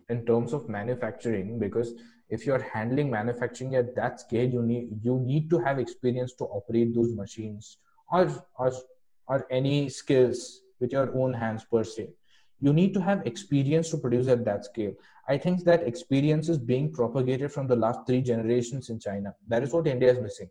in 0.09 0.25
terms 0.25 0.53
of 0.53 0.67
manufacturing 0.69 1.57
because 1.57 1.93
if 2.29 2.45
you're 2.45 2.65
handling 2.73 3.09
manufacturing 3.09 3.75
at 3.75 3.95
that 3.95 4.19
scale 4.19 4.49
you 4.49 4.61
need 4.61 4.89
you 5.01 5.19
need 5.19 5.49
to 5.49 5.59
have 5.59 5.79
experience 5.79 6.33
to 6.33 6.45
operate 6.45 6.93
those 6.93 7.13
machines 7.13 7.77
or 8.11 8.29
or 8.57 8.71
or 9.27 9.45
any 9.51 9.89
skills 9.89 10.61
with 10.79 10.91
your 10.91 11.15
own 11.17 11.33
hands 11.33 11.65
per 11.71 11.83
se. 11.83 12.09
You 12.59 12.73
need 12.73 12.93
to 12.93 13.01
have 13.01 13.25
experience 13.25 13.89
to 13.91 13.97
produce 13.97 14.27
at 14.27 14.43
that 14.45 14.65
scale. 14.65 14.93
I 15.27 15.37
think 15.37 15.63
that 15.65 15.83
experience 15.83 16.49
is 16.49 16.57
being 16.57 16.91
propagated 16.91 17.51
from 17.51 17.67
the 17.67 17.75
last 17.75 17.99
three 18.07 18.21
generations 18.21 18.89
in 18.89 18.99
china. 18.99 19.35
That 19.47 19.63
is 19.63 19.73
what 19.73 19.87
india 19.87 20.11
is 20.11 20.19
missing. 20.19 20.49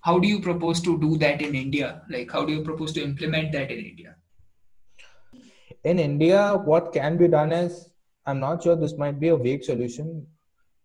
How 0.00 0.18
do 0.18 0.28
you 0.28 0.40
propose 0.40 0.80
to 0.82 0.98
do 1.00 1.16
that 1.18 1.42
in 1.42 1.54
india? 1.54 2.02
Like 2.08 2.30
how 2.30 2.44
do 2.44 2.52
you 2.52 2.62
propose 2.62 2.92
to 2.92 3.02
implement 3.02 3.52
that 3.52 3.70
in 3.70 3.84
india? 3.84 4.16
In 5.82 5.98
india 5.98 6.54
what 6.54 6.92
can 6.92 7.16
be 7.16 7.28
done 7.28 7.52
is 7.52 7.90
i'm 8.26 8.40
not 8.40 8.62
sure 8.62 8.76
this 8.76 8.96
might 8.96 9.20
be 9.20 9.28
a 9.28 9.36
vague 9.36 9.64
solution. 9.64 10.26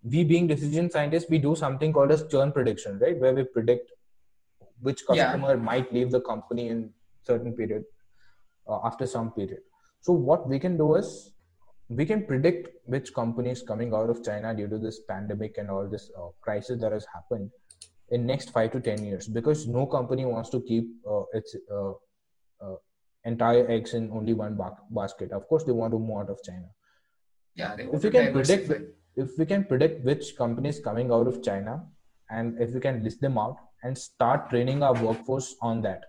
We 0.04 0.24
being 0.24 0.48
decision 0.48 0.90
scientists 0.90 1.30
we 1.30 1.40
do 1.40 1.56
something 1.56 1.92
called 1.92 2.12
as 2.12 2.26
churn 2.28 2.52
prediction 2.54 3.00
right? 3.00 3.18
Where 3.20 3.34
we 3.34 3.44
predict 3.44 3.92
which 4.82 5.06
customer 5.06 5.56
yeah. 5.56 5.56
might 5.56 5.94
leave 5.94 6.12
the 6.12 6.22
company 6.22 6.70
in 6.70 6.92
certain 7.24 7.54
period 7.54 7.84
uh, 8.68 8.80
after 8.86 9.06
some 9.06 9.32
period. 9.32 9.60
So 10.00 10.14
what 10.14 10.48
we 10.48 10.58
can 10.58 10.78
do 10.78 10.96
is 10.96 11.34
we 11.90 12.06
can 12.06 12.26
predict 12.26 12.70
which 12.86 13.14
companies 13.14 13.62
coming 13.62 13.94
out 13.94 14.10
of 14.10 14.24
china 14.24 14.54
due 14.56 14.70
to 14.70 14.78
this 14.78 15.02
pandemic 15.10 15.58
and 15.58 15.70
all 15.70 15.88
this 15.88 16.10
uh, 16.18 16.30
crisis 16.40 16.80
that 16.80 16.94
has 16.94 17.06
happened 17.14 17.52
in 18.10 18.26
next 18.26 18.52
5 18.52 18.72
to 18.72 18.80
10 18.80 19.04
years. 19.04 19.28
Because 19.28 19.68
no 19.68 19.86
company 19.86 20.26
wants 20.26 20.50
to 20.52 20.62
keep 20.62 20.88
uh, 21.06 21.24
its 21.34 21.58
uh, 21.70 21.92
uh, 22.62 22.76
entire 23.26 23.70
eggs 23.70 23.94
in 23.96 24.10
only 24.12 24.34
one 24.34 24.56
ba- 24.56 24.78
basket. 24.92 25.34
Of 25.34 25.48
course 25.50 25.66
they 25.66 25.74
want 25.74 25.92
to 25.92 26.00
move 26.00 26.20
out 26.20 26.30
of 26.30 26.40
china 26.42 26.70
yeah 27.56 27.76
if 27.78 28.04
we 28.04 28.10
can 28.10 28.34
predict 28.34 28.72
if 29.16 29.38
we 29.38 29.46
can 29.46 29.64
predict 29.66 30.04
which 30.06 30.36
companies 30.38 30.80
coming 30.80 31.12
out 31.12 31.28
of 31.28 31.42
china 31.44 31.82
and 32.30 32.60
if 32.62 32.72
we 32.72 32.80
can 32.80 33.04
list 33.04 33.22
them 33.22 33.38
out 33.38 33.58
and 33.84 33.98
start 33.98 34.50
training 34.50 34.84
our 34.84 34.94
workforce 34.94 35.56
on 35.62 35.82
that. 35.82 36.06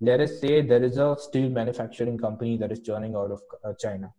Let 0.00 0.20
us 0.20 0.40
say 0.40 0.60
there 0.60 0.82
is 0.82 0.98
a 0.98 1.16
steel 1.18 1.48
manufacturing 1.48 2.18
company 2.18 2.56
that 2.58 2.70
is 2.70 2.80
churning 2.80 3.16
out 3.16 3.30
of 3.30 3.40
uh, 3.64 3.72
china. 3.78 4.12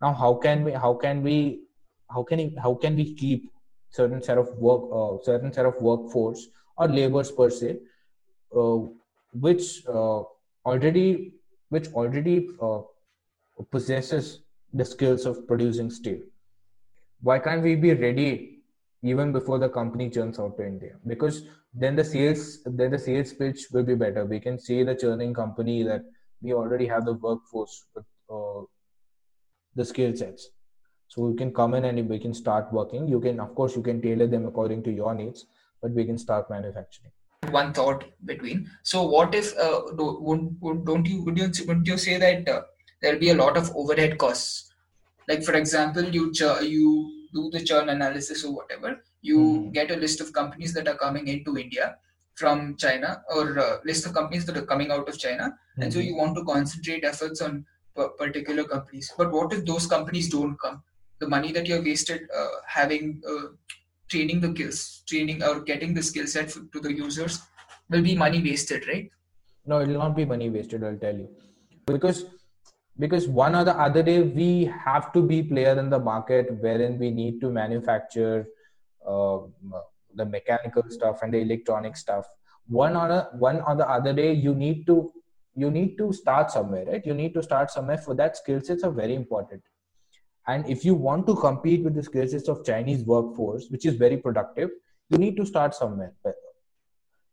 Now 0.00 0.12
how 0.14 0.34
can 0.34 0.64
we 0.64 0.72
how 0.72 0.94
can 0.94 1.22
we 1.22 1.64
how 2.10 2.22
can 2.22 2.56
how 2.56 2.74
can 2.74 2.96
we 2.96 3.14
keep 3.14 3.50
certain 3.90 4.22
set 4.22 4.38
of 4.38 4.48
work 4.56 4.82
uh, 4.92 5.22
certain 5.22 5.52
set 5.52 5.66
of 5.66 5.80
workforce 5.80 6.48
or 6.76 6.88
laborers 6.88 7.30
per 7.30 7.50
se 7.50 7.76
uh, 8.56 8.78
which 9.34 9.86
uh, 9.86 10.22
already 10.64 11.34
which 11.68 11.92
already 11.92 12.48
uh, 12.60 12.80
possesses 13.70 14.40
the 14.72 14.84
skills 14.84 15.26
of 15.26 15.46
producing 15.46 15.90
steel. 15.90 16.20
Why 17.20 17.38
can't 17.38 17.62
we 17.62 17.74
be 17.76 17.94
ready 17.94 18.58
even 19.02 19.32
before 19.32 19.58
the 19.58 19.68
company 19.68 20.10
churns 20.10 20.38
out 20.38 20.56
to 20.56 20.66
india? 20.66 20.94
Because 21.06 21.42
then 21.74 21.96
the 21.96 22.04
sales 22.04 22.62
then 22.64 22.90
the 22.90 22.98
sales 22.98 23.32
pitch 23.32 23.66
will 23.72 23.84
be 23.84 23.94
better. 23.94 24.24
We 24.24 24.40
can 24.40 24.58
say 24.58 24.82
the 24.82 24.94
churning 24.94 25.34
company 25.34 25.82
that 25.84 26.02
we 26.40 26.52
already 26.52 26.86
have 26.86 27.04
the 27.04 27.14
workforce 27.14 27.84
with 27.94 28.04
uh, 28.30 28.62
the 29.74 29.84
skill 29.84 30.14
sets. 30.16 30.48
So 31.08 31.22
we 31.22 31.36
can 31.36 31.52
come 31.52 31.74
in 31.74 31.84
and 31.84 32.08
we 32.08 32.18
can 32.18 32.34
start 32.34 32.72
working. 32.72 33.06
You 33.06 33.20
can 33.20 33.40
of 33.40 33.54
course 33.54 33.76
you 33.76 33.82
can 33.82 34.00
tailor 34.00 34.26
them 34.26 34.46
according 34.46 34.82
to 34.84 34.90
your 34.90 35.14
needs 35.14 35.46
but 35.82 35.90
we 35.90 36.04
can 36.04 36.16
start 36.16 36.48
manufacturing. 36.48 37.12
One 37.50 37.72
thought 37.72 38.04
between. 38.24 38.70
So 38.82 39.02
what 39.02 39.34
if 39.34 39.56
uh, 39.58 39.80
don't, 39.96 40.84
don't 40.84 41.06
you 41.06 41.24
would 41.24 41.36
you 41.36 41.50
would 41.66 41.86
you 41.86 41.98
say 41.98 42.16
that 42.18 42.48
uh, 42.48 42.62
there'll 43.02 43.24
be 43.26 43.30
a 43.30 43.40
lot 43.42 43.56
of 43.56 43.74
overhead 43.76 44.16
costs 44.18 44.72
like 45.28 45.42
for 45.42 45.54
example 45.54 46.02
you 46.02 46.32
ch- 46.32 46.62
you 46.62 46.86
do 47.34 47.50
the 47.50 47.64
churn 47.64 47.88
analysis 47.88 48.44
or 48.44 48.54
whatever 48.54 49.02
you 49.22 49.38
mm. 49.38 49.72
get 49.72 49.90
a 49.90 49.96
list 49.96 50.20
of 50.20 50.32
companies 50.32 50.72
that 50.74 50.88
are 50.88 51.00
coming 51.06 51.28
into 51.28 51.58
India 51.58 51.96
from 52.34 52.76
China 52.76 53.22
or 53.34 53.56
a 53.56 53.80
list 53.84 54.06
of 54.06 54.14
companies 54.14 54.44
that 54.46 54.56
are 54.56 54.66
coming 54.66 54.90
out 54.90 55.08
of 55.08 55.18
China. 55.18 55.44
Mm-hmm. 55.44 55.82
And 55.82 55.92
so 55.92 56.00
hmm. 56.00 56.06
you 56.06 56.16
want 56.16 56.36
to 56.36 56.44
concentrate 56.44 57.04
efforts 57.04 57.40
on 57.40 57.64
p- 57.96 58.06
particular 58.18 58.64
companies. 58.64 59.12
But 59.16 59.32
what 59.32 59.52
if 59.52 59.64
those 59.64 59.86
companies 59.86 60.28
don't 60.30 60.56
come? 60.60 60.82
The 61.18 61.28
money 61.28 61.52
that 61.52 61.66
you're 61.66 61.82
wasted 61.82 62.22
uh, 62.36 62.48
having 62.66 63.22
uh, 63.28 63.48
training 64.08 64.40
the 64.40 64.50
skills, 64.54 65.02
training 65.06 65.42
or 65.42 65.60
getting 65.60 65.94
the 65.94 66.02
skill 66.02 66.26
set 66.26 66.50
to 66.50 66.80
the 66.80 66.92
users 66.92 67.40
will 67.88 68.02
be 68.02 68.16
money 68.16 68.42
wasted, 68.42 68.88
right? 68.88 69.10
No, 69.64 69.78
it 69.78 69.88
will 69.88 69.98
not 69.98 70.16
be 70.16 70.24
money 70.24 70.50
wasted. 70.50 70.82
I'll 70.82 70.96
tell 70.96 71.16
you, 71.16 71.28
because 71.86 72.24
because 72.98 73.26
one 73.26 73.54
or 73.54 73.64
the 73.64 73.78
other 73.78 74.02
day 74.02 74.22
we 74.22 74.64
have 74.84 75.12
to 75.12 75.22
be 75.22 75.42
player 75.42 75.78
in 75.78 75.88
the 75.88 75.98
market 75.98 76.50
wherein 76.60 76.98
we 76.98 77.10
need 77.10 77.40
to 77.40 77.50
manufacture 77.50 78.46
uh, 79.06 79.38
the 80.14 80.24
mechanical 80.24 80.82
stuff 80.88 81.22
and 81.22 81.32
the 81.32 81.38
electronic 81.38 81.96
stuff. 81.96 82.26
One 82.66 82.96
or 82.96 83.08
a, 83.08 83.28
one 83.38 83.60
or 83.62 83.76
the 83.76 83.88
other 83.88 84.12
day 84.12 84.32
you 84.32 84.54
need 84.54 84.86
to 84.86 85.12
you 85.54 85.70
need 85.70 85.98
to 85.98 86.12
start 86.12 86.50
somewhere 86.50 86.84
right? 86.86 87.04
You 87.04 87.14
need 87.14 87.34
to 87.34 87.42
start 87.42 87.70
somewhere 87.70 87.98
for 87.98 88.14
that 88.14 88.36
skill 88.36 88.60
sets 88.60 88.84
are 88.84 88.90
very 88.90 89.14
important. 89.14 89.62
And 90.46 90.68
if 90.68 90.84
you 90.84 90.94
want 90.94 91.26
to 91.28 91.36
compete 91.36 91.84
with 91.84 91.94
the 91.94 92.02
skill 92.02 92.26
sets 92.26 92.48
of 92.48 92.64
chinese 92.64 93.04
workforce 93.04 93.68
which 93.70 93.86
is 93.86 93.94
very 93.94 94.16
productive 94.16 94.70
you 95.08 95.18
need 95.18 95.36
to 95.36 95.46
start 95.46 95.74
somewhere. 95.74 96.12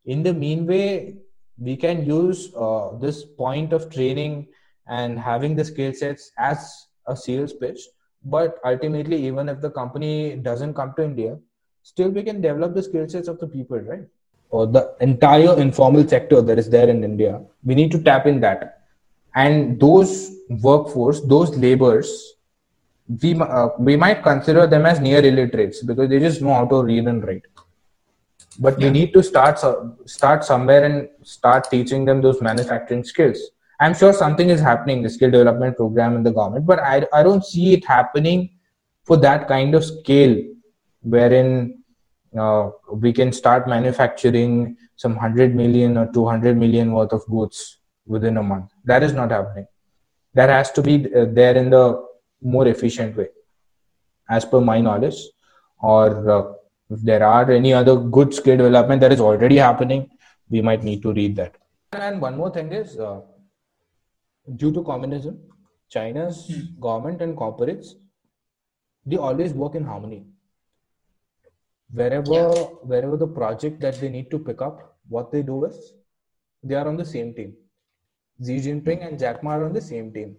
In 0.06 0.24
the 0.24 0.34
mean 0.34 0.65
way 0.65 1.17
we 1.58 1.76
can 1.76 2.06
use 2.06 2.54
uh, 2.56 2.98
this 2.98 3.26
point 3.26 3.74
of 3.74 3.89
training 3.91 4.48
and 4.89 5.19
having 5.19 5.56
the 5.56 5.65
skill 5.65 5.93
sets 5.93 6.32
as 6.38 6.88
a 7.08 7.15
sales 7.15 7.54
pitch 7.54 7.82
but 8.25 8.58
ultimately 8.65 9.17
even 9.30 9.47
if 9.47 9.62
the 9.62 9.71
company 9.82 10.36
doesn't 10.49 10.73
come 10.73 10.93
to 10.97 11.04
india 11.04 11.38
still 11.84 12.10
we 12.10 12.23
can 12.23 12.41
develop 12.41 12.73
the 12.75 12.84
skill 12.84 13.08
sets 13.08 13.28
of 13.28 13.39
the 13.39 13.47
people, 13.47 13.80
right? 13.80 14.06
Or 14.49 14.65
the 14.67 14.95
entire 14.99 15.60
informal 15.60 16.08
sector 16.08 16.41
that 16.41 16.58
is 16.58 16.69
there 16.69 16.89
in 16.89 17.04
India. 17.04 17.41
We 17.63 17.75
need 17.75 17.91
to 17.91 18.02
tap 18.02 18.25
in 18.25 18.39
that. 18.41 18.82
And 19.36 19.80
those 19.80 20.32
workforce, 20.49 21.21
those 21.21 21.56
laborers, 21.56 22.34
we, 23.21 23.39
uh, 23.39 23.69
we 23.78 23.95
might 23.95 24.23
consider 24.23 24.67
them 24.67 24.86
as 24.86 24.99
near 24.99 25.23
illiterates 25.23 25.84
because 25.84 26.10
they 26.10 26.19
just 26.19 26.41
know 26.41 26.54
how 26.54 26.65
to 26.65 26.84
read 26.84 27.08
and 27.08 27.25
write. 27.25 27.43
But 28.60 28.80
yeah. 28.80 28.88
we 28.88 28.91
need 28.91 29.13
to 29.13 29.23
start 29.23 29.60
start 30.06 30.43
somewhere 30.43 30.84
and 30.84 31.10
start 31.23 31.69
teaching 31.69 32.04
them 32.06 32.21
those 32.21 32.41
manufacturing 32.41 33.04
skills. 33.04 33.39
I'm 33.80 33.94
sure 33.94 34.12
something 34.12 34.50
is 34.50 34.60
happening, 34.60 35.02
the 35.02 35.10
skill 35.10 35.32
development 35.32 35.78
program 35.78 36.15
in 36.15 36.24
the 36.24 36.32
government, 36.32 36.65
but 36.65 36.80
I, 36.80 37.08
I 37.13 37.24
don't 37.24 37.46
see 37.46 37.74
it 37.74 37.86
happening 37.86 38.58
for 39.06 39.18
that 39.18 39.48
kind 39.48 39.74
of 39.74 39.86
scale 39.86 40.36
wherein 41.02 41.82
uh, 42.38 42.70
we 42.92 43.13
can 43.13 43.32
start 43.32 43.68
manufacturing 43.68 44.78
some 44.98 45.13
100 45.13 45.56
million 45.56 45.98
or 45.98 46.12
200 46.12 46.58
million 46.58 46.92
worth 46.92 47.13
of 47.13 47.26
goods 47.28 47.80
within 48.06 48.38
a 48.38 48.44
month. 48.44 48.72
That 48.84 49.02
is 49.02 49.13
not 49.13 49.32
happening. 49.32 49.68
That 50.34 50.50
has 50.50 50.72
to 50.74 50.82
be 50.82 51.13
uh, 51.15 51.26
there 51.32 51.56
in 51.56 51.70
the 51.70 52.06
more 52.42 52.68
efficient 52.68 53.15
way, 53.15 53.30
as 54.30 54.46
per 54.46 54.60
my 54.60 54.82
knowledge. 54.82 55.18
Or 55.82 56.30
uh, 56.30 56.54
if 56.89 57.02
there 57.02 57.24
are 57.24 57.50
any 57.50 57.74
other 57.74 57.96
good 57.96 58.34
skill 58.34 58.58
development 58.58 59.00
that 59.02 59.13
is 59.13 59.22
already 59.22 59.56
happening, 59.58 60.10
we 60.50 60.62
might 60.62 60.84
need 60.84 61.02
to 61.04 61.13
read 61.13 61.36
that. 61.38 61.56
And 61.94 62.22
one 62.22 62.38
more 62.38 62.52
thing 62.52 62.72
is 62.72 63.00
uh, 63.00 63.22
due 64.55 64.71
to 64.71 64.83
communism, 64.83 65.39
China's 65.89 66.47
hmm. 66.47 66.79
government 66.79 67.21
and 67.21 67.35
corporates 67.35 67.95
they 69.05 69.17
always 69.17 69.53
work 69.53 69.75
in 69.75 69.83
harmony. 69.83 70.25
Wherever 71.91 72.33
yeah. 72.33 72.65
wherever 72.91 73.17
the 73.17 73.27
project 73.27 73.79
that 73.81 73.99
they 73.99 74.09
need 74.09 74.29
to 74.31 74.39
pick 74.39 74.62
up 74.62 74.97
what 75.07 75.31
they 75.31 75.41
do 75.41 75.65
is 75.65 75.93
they 76.63 76.75
are 76.75 76.88
on 76.88 76.97
the 76.97 77.05
same 77.05 77.33
team. 77.33 77.55
Xi 78.45 78.57
jinping 78.65 79.05
and 79.05 79.17
jack 79.17 79.41
ma 79.43 79.51
are 79.55 79.65
on 79.65 79.73
the 79.73 79.81
same 79.81 80.13
team. 80.13 80.35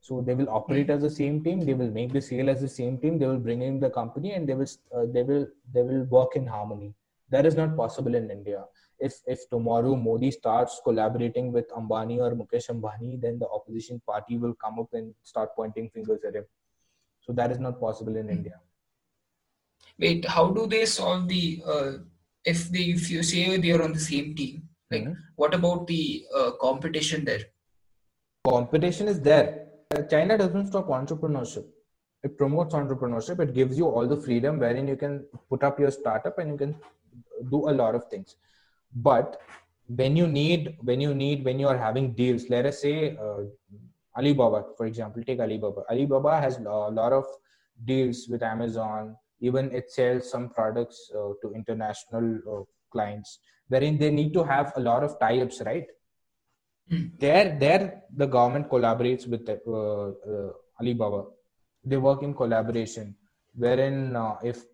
So 0.00 0.20
they 0.20 0.34
will 0.34 0.48
operate 0.48 0.90
as 0.90 1.02
the 1.02 1.10
same 1.10 1.42
team 1.42 1.60
they 1.60 1.74
will 1.74 1.90
make 1.90 2.12
the 2.12 2.20
sale 2.20 2.48
as 2.48 2.60
the 2.60 2.68
same 2.68 2.98
team 2.98 3.18
they 3.18 3.26
will 3.26 3.44
bring 3.48 3.62
in 3.62 3.80
the 3.80 3.90
company 3.90 4.32
and 4.34 4.48
they 4.48 4.54
will 4.54 4.70
uh, 4.96 5.06
they 5.14 5.22
will 5.22 5.46
they 5.74 5.82
will 5.82 6.04
work 6.04 6.36
in 6.36 6.46
harmony. 6.46 6.94
That 7.30 7.46
is 7.46 7.56
not 7.56 7.76
possible 7.76 8.14
in 8.14 8.30
india 8.30 8.64
if 9.00 9.14
if 9.26 9.48
tomorrow 9.50 9.94
modi 9.96 10.30
starts 10.30 10.80
collaborating 10.84 11.52
with 11.52 11.68
ambani 11.80 12.18
or 12.24 12.30
mukesh 12.40 12.68
ambani 12.74 13.20
then 13.20 13.38
the 13.38 13.48
opposition 13.48 14.00
party 14.06 14.38
will 14.38 14.54
come 14.54 14.78
up 14.78 14.92
and 14.92 15.14
start 15.22 15.54
pointing 15.56 15.88
fingers 15.90 16.24
at 16.24 16.34
him. 16.34 16.44
So 17.20 17.32
that 17.32 17.50
is 17.50 17.58
not 17.58 17.80
possible 17.80 18.16
in 18.16 18.28
india. 18.28 18.60
Wait 19.98 20.26
how 20.26 20.50
do 20.50 20.66
they 20.66 20.84
solve 20.86 21.28
the 21.28 21.62
uh, 21.66 21.92
if 22.44 22.68
they 22.70 22.86
if 22.98 23.10
you 23.10 23.22
say 23.22 23.56
they 23.56 23.72
are 23.72 23.82
on 23.82 23.92
the 23.92 24.06
same 24.10 24.34
team 24.34 24.68
like 24.90 25.02
mm-hmm. 25.04 25.12
what 25.36 25.54
about 25.54 25.86
the 25.86 26.24
uh, 26.36 26.50
competition 26.60 27.24
there? 27.24 27.44
Competition 28.46 29.08
is 29.08 29.20
there. 29.20 29.66
China 30.10 30.36
doesn't 30.36 30.66
stop 30.68 30.88
entrepreneurship. 30.88 31.64
It 32.22 32.36
promotes 32.36 32.74
entrepreneurship. 32.74 33.40
It 33.40 33.54
gives 33.54 33.78
you 33.78 33.86
all 33.86 34.06
the 34.06 34.16
freedom 34.16 34.58
wherein 34.58 34.88
you 34.88 34.96
can 34.96 35.24
put 35.48 35.62
up 35.62 35.78
your 35.78 35.90
startup 35.90 36.38
and 36.38 36.50
you 36.50 36.56
can 36.56 36.74
do 37.50 37.68
a 37.68 37.72
lot 37.72 37.94
of 37.94 38.08
things 38.08 38.36
but 38.94 39.40
when 39.86 40.16
you 40.16 40.26
need 40.26 40.76
when 40.80 41.00
you 41.00 41.14
need 41.14 41.44
when 41.44 41.58
you 41.58 41.66
are 41.68 41.78
having 41.78 42.12
deals 42.12 42.48
let 42.48 42.66
us 42.66 42.80
say 42.80 43.16
uh, 43.16 43.42
Alibaba, 44.16 44.64
for 44.76 44.86
example, 44.86 45.22
take 45.24 45.40
Alibaba. 45.40 45.82
Alibaba 45.90 46.40
has 46.40 46.58
a 46.58 46.62
lot 46.62 47.12
of 47.12 47.24
deals 47.84 48.26
with 48.28 48.42
Amazon. 48.42 49.16
Even 49.40 49.70
it 49.72 49.90
sells 49.90 50.30
some 50.30 50.50
products 50.50 51.10
uh, 51.14 51.32
to 51.42 51.52
international 51.54 52.38
uh, 52.52 52.64
clients, 52.92 53.38
wherein 53.68 53.96
they 53.98 54.10
need 54.10 54.32
to 54.34 54.44
have 54.44 54.72
a 54.76 54.80
lot 54.80 55.02
of 55.02 55.18
tie-ups, 55.18 55.62
right? 55.64 55.86
There, 57.18 57.56
there, 57.58 58.02
the 58.16 58.26
government 58.26 58.68
collaborates 58.68 59.26
with 59.26 59.48
uh, 59.48 59.54
uh, 59.72 60.52
Alibaba. 60.80 61.24
They 61.84 61.96
work 61.96 62.22
in 62.22 62.34
collaboration, 62.34 63.14
wherein 63.54 64.16
uh, 64.16 64.36
if 64.42 64.64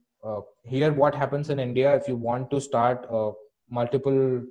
here 0.64 0.92
what 0.92 1.14
happens 1.14 1.50
in 1.50 1.60
India, 1.60 1.94
if 1.94 2.08
you 2.08 2.16
want 2.16 2.50
to 2.50 2.60
start 2.60 3.06
multiple 3.70 4.42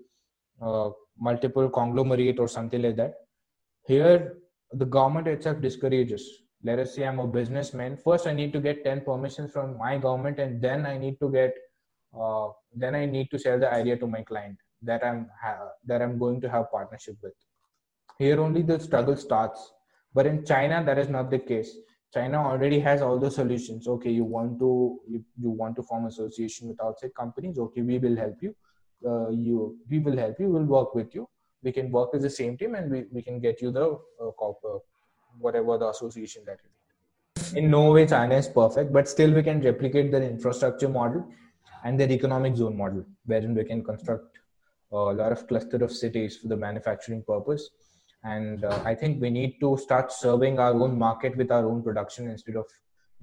multiple 1.20 1.70
conglomerate 1.70 2.40
or 2.40 2.48
something 2.48 2.82
like 2.82 2.96
that, 2.96 3.16
here 3.86 4.38
the 4.72 4.86
government 4.86 5.28
itself 5.28 5.62
discourages. 5.62 6.42
Let 6.64 6.80
us 6.80 6.96
say 6.96 7.04
i'm 7.04 7.20
a 7.20 7.28
businessman. 7.28 7.98
First 7.98 8.28
i 8.28 8.34
need 8.34 8.54
to 8.54 8.60
get 8.60 8.84
10 8.84 9.02
permissions 9.02 9.52
from 9.52 9.78
my 9.78 9.98
government 9.98 10.40
and 10.40 10.62
then 10.62 10.86
i 10.86 10.98
need 10.98 11.20
to 11.20 11.32
get 11.32 11.54
uh, 12.20 12.48
then 12.74 12.96
i 12.96 13.06
need 13.06 13.30
to 13.32 13.40
sell 13.40 13.60
the 13.60 13.72
idea 13.72 13.98
to 13.98 14.08
my 14.08 14.22
client 14.24 14.58
that 14.82 15.04
i'm 15.04 15.30
ha- 15.42 15.72
that 15.86 16.02
i'm 16.02 16.18
going 16.18 16.42
to 16.42 16.50
have 16.50 16.72
partnership 16.72 17.18
with. 17.22 17.34
Here 18.18 18.40
only 18.40 18.62
the 18.62 18.80
struggle 18.80 19.16
starts. 19.16 19.74
But 20.14 20.26
in 20.26 20.46
china 20.46 20.84
that 20.86 20.98
is 20.98 21.10
not 21.10 21.30
the 21.30 21.40
case. 21.40 21.76
China 22.14 22.38
already 22.38 22.80
has 22.80 23.02
all 23.02 23.20
the 23.20 23.30
solutions. 23.30 23.88
Okay 23.88 24.12
you 24.12 24.24
want 24.24 24.60
to 24.60 25.00
you, 25.08 25.24
you 25.40 25.52
want 25.52 25.76
to 25.76 25.84
form 25.84 26.06
association 26.06 26.70
with 26.70 26.82
outside 26.82 27.14
companies? 27.14 27.60
Okay 27.60 27.82
we 27.82 28.00
will 28.00 28.16
help 28.16 28.38
you 28.42 28.56
uh, 29.06 29.30
you 29.30 29.78
we 29.90 30.00
will 30.00 30.18
help 30.18 30.40
you 30.40 30.50
we'll 30.50 30.72
work 30.80 30.96
with 30.96 31.14
you 31.16 31.28
we 31.66 31.72
can 31.72 31.92
work 31.92 32.12
as 32.14 32.22
the 32.22 32.30
same 32.30 32.56
team 32.58 32.76
and 32.76 32.92
we, 32.92 33.06
we 33.12 33.22
can 33.22 33.40
get 33.40 33.62
you 33.62 33.72
the 33.72 33.86
uh, 33.86 34.32
corporate, 34.42 34.84
whatever 35.40 35.78
the 35.78 35.90
association 35.90 36.44
that 36.46 36.60
you 36.64 36.70
need. 36.70 37.60
In 37.60 37.72
no 37.72 37.92
way 37.92 38.06
China 38.06 38.36
is 38.36 38.48
perfect, 38.48 38.94
but 38.94 39.10
still 39.10 39.34
we 39.34 39.44
can 39.44 39.62
replicate 39.62 40.12
their 40.12 40.22
infrastructure 40.22 40.88
model 40.88 41.28
and 41.84 42.00
their 42.00 42.12
economic 42.12 42.56
zone 42.56 42.78
model, 42.78 43.04
wherein 43.26 43.56
we 43.56 43.64
can 43.64 43.84
construct 43.84 44.38
a 44.92 44.96
lot 44.96 45.32
of 45.32 45.48
cluster 45.48 45.84
of 45.84 45.92
cities 45.92 46.38
for 46.38 46.48
the 46.48 46.56
manufacturing 46.56 47.24
purpose. 47.24 47.70
And 48.24 48.64
uh, 48.64 48.80
I 48.86 48.96
think 48.96 49.22
we 49.22 49.30
need 49.30 49.60
to 49.60 49.78
start 49.78 50.12
serving 50.12 50.60
our 50.60 50.74
own 50.74 50.98
market 50.98 51.36
with 51.36 51.52
our 51.52 51.68
own 51.68 51.84
production 51.84 52.30
instead 52.30 52.56
of 52.56 52.66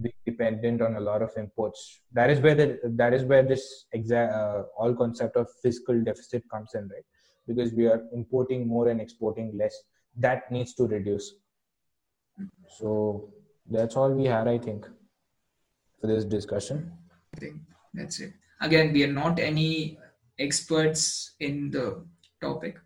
being 0.02 0.14
dependent 0.26 0.82
on 0.82 0.96
a 0.96 1.00
lot 1.00 1.22
of 1.22 1.30
imports. 1.36 2.00
That 2.12 2.30
is 2.30 2.40
where 2.40 2.54
the, 2.54 2.80
that 2.84 3.12
is 3.14 3.24
where 3.24 3.42
this 3.42 3.86
exa- 3.94 4.32
uh, 4.32 4.62
all 4.78 4.94
concept 4.94 5.36
of 5.36 5.48
fiscal 5.62 6.00
deficit 6.02 6.42
comes 6.50 6.74
in, 6.74 6.88
right? 6.88 7.04
because 7.46 7.72
we 7.72 7.86
are 7.86 8.02
importing 8.12 8.66
more 8.66 8.88
and 8.88 9.00
exporting 9.00 9.56
less. 9.56 9.74
That 10.16 10.50
needs 10.50 10.74
to 10.74 10.86
reduce. 10.86 11.34
So 12.78 13.32
that's 13.70 13.96
all 13.96 14.10
we 14.10 14.24
had 14.24 14.48
i 14.48 14.58
think 14.58 14.86
for 16.00 16.08
this 16.08 16.24
discussion. 16.24 16.92
I 17.36 17.40
think 17.40 17.56
that's 17.94 18.20
it. 18.20 18.32
Again 18.60 18.92
we 18.92 19.04
are 19.04 19.12
not 19.12 19.38
any 19.38 19.98
experts 20.38 21.34
in 21.40 21.70
the 21.70 22.04
topic. 22.40 22.78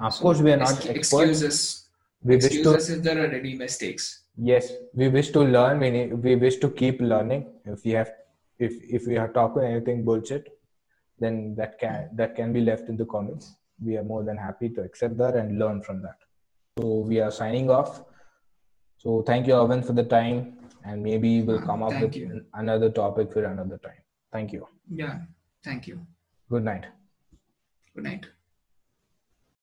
Of 0.00 0.14
so 0.14 0.22
course 0.22 0.40
we 0.40 0.52
are 0.52 0.56
not 0.56 0.70
experts. 0.70 0.96
excuses. 0.96 1.88
We 2.22 2.36
wish 2.36 2.62
to 2.62 2.74
if 2.74 3.02
there 3.02 3.22
are 3.24 3.32
any 3.32 3.54
mistakes 3.54 4.24
yes 4.36 4.72
we 4.94 5.08
wish 5.08 5.30
to 5.30 5.40
learn 5.40 5.78
we, 5.80 5.90
need, 5.90 6.12
we 6.12 6.36
wish 6.36 6.56
to 6.56 6.70
keep 6.70 7.00
learning 7.00 7.46
if 7.64 7.84
we 7.84 7.92
have 7.92 8.10
if 8.58 8.72
if 8.98 9.06
we 9.06 9.16
are 9.16 9.28
talking 9.28 9.62
anything 9.62 10.04
bullshit 10.04 10.48
then 11.18 11.54
that 11.54 11.78
can 11.78 12.08
that 12.14 12.34
can 12.36 12.52
be 12.52 12.60
left 12.60 12.88
in 12.88 12.96
the 12.96 13.04
comments 13.06 13.56
we 13.82 13.96
are 13.96 14.04
more 14.04 14.22
than 14.22 14.36
happy 14.36 14.68
to 14.70 14.82
accept 14.82 15.16
that 15.18 15.36
and 15.36 15.58
learn 15.58 15.82
from 15.82 16.02
that. 16.02 16.18
So 16.78 17.00
we 17.00 17.20
are 17.20 17.30
signing 17.30 17.70
off. 17.70 18.02
So 18.98 19.22
thank 19.22 19.46
you, 19.46 19.54
Arvind, 19.54 19.86
for 19.86 19.92
the 19.92 20.04
time, 20.04 20.58
and 20.84 21.02
maybe 21.02 21.42
we'll 21.42 21.60
come 21.60 21.82
up 21.82 21.92
thank 21.92 22.04
with 22.04 22.16
you. 22.16 22.44
another 22.54 22.90
topic 22.90 23.32
for 23.32 23.44
another 23.44 23.78
time. 23.78 24.00
Thank 24.32 24.52
you. 24.52 24.66
Yeah, 24.90 25.20
thank 25.62 25.86
you. 25.86 26.06
Good 26.50 26.64
night. 26.64 26.86
Good 27.94 28.04
night. 28.04 28.26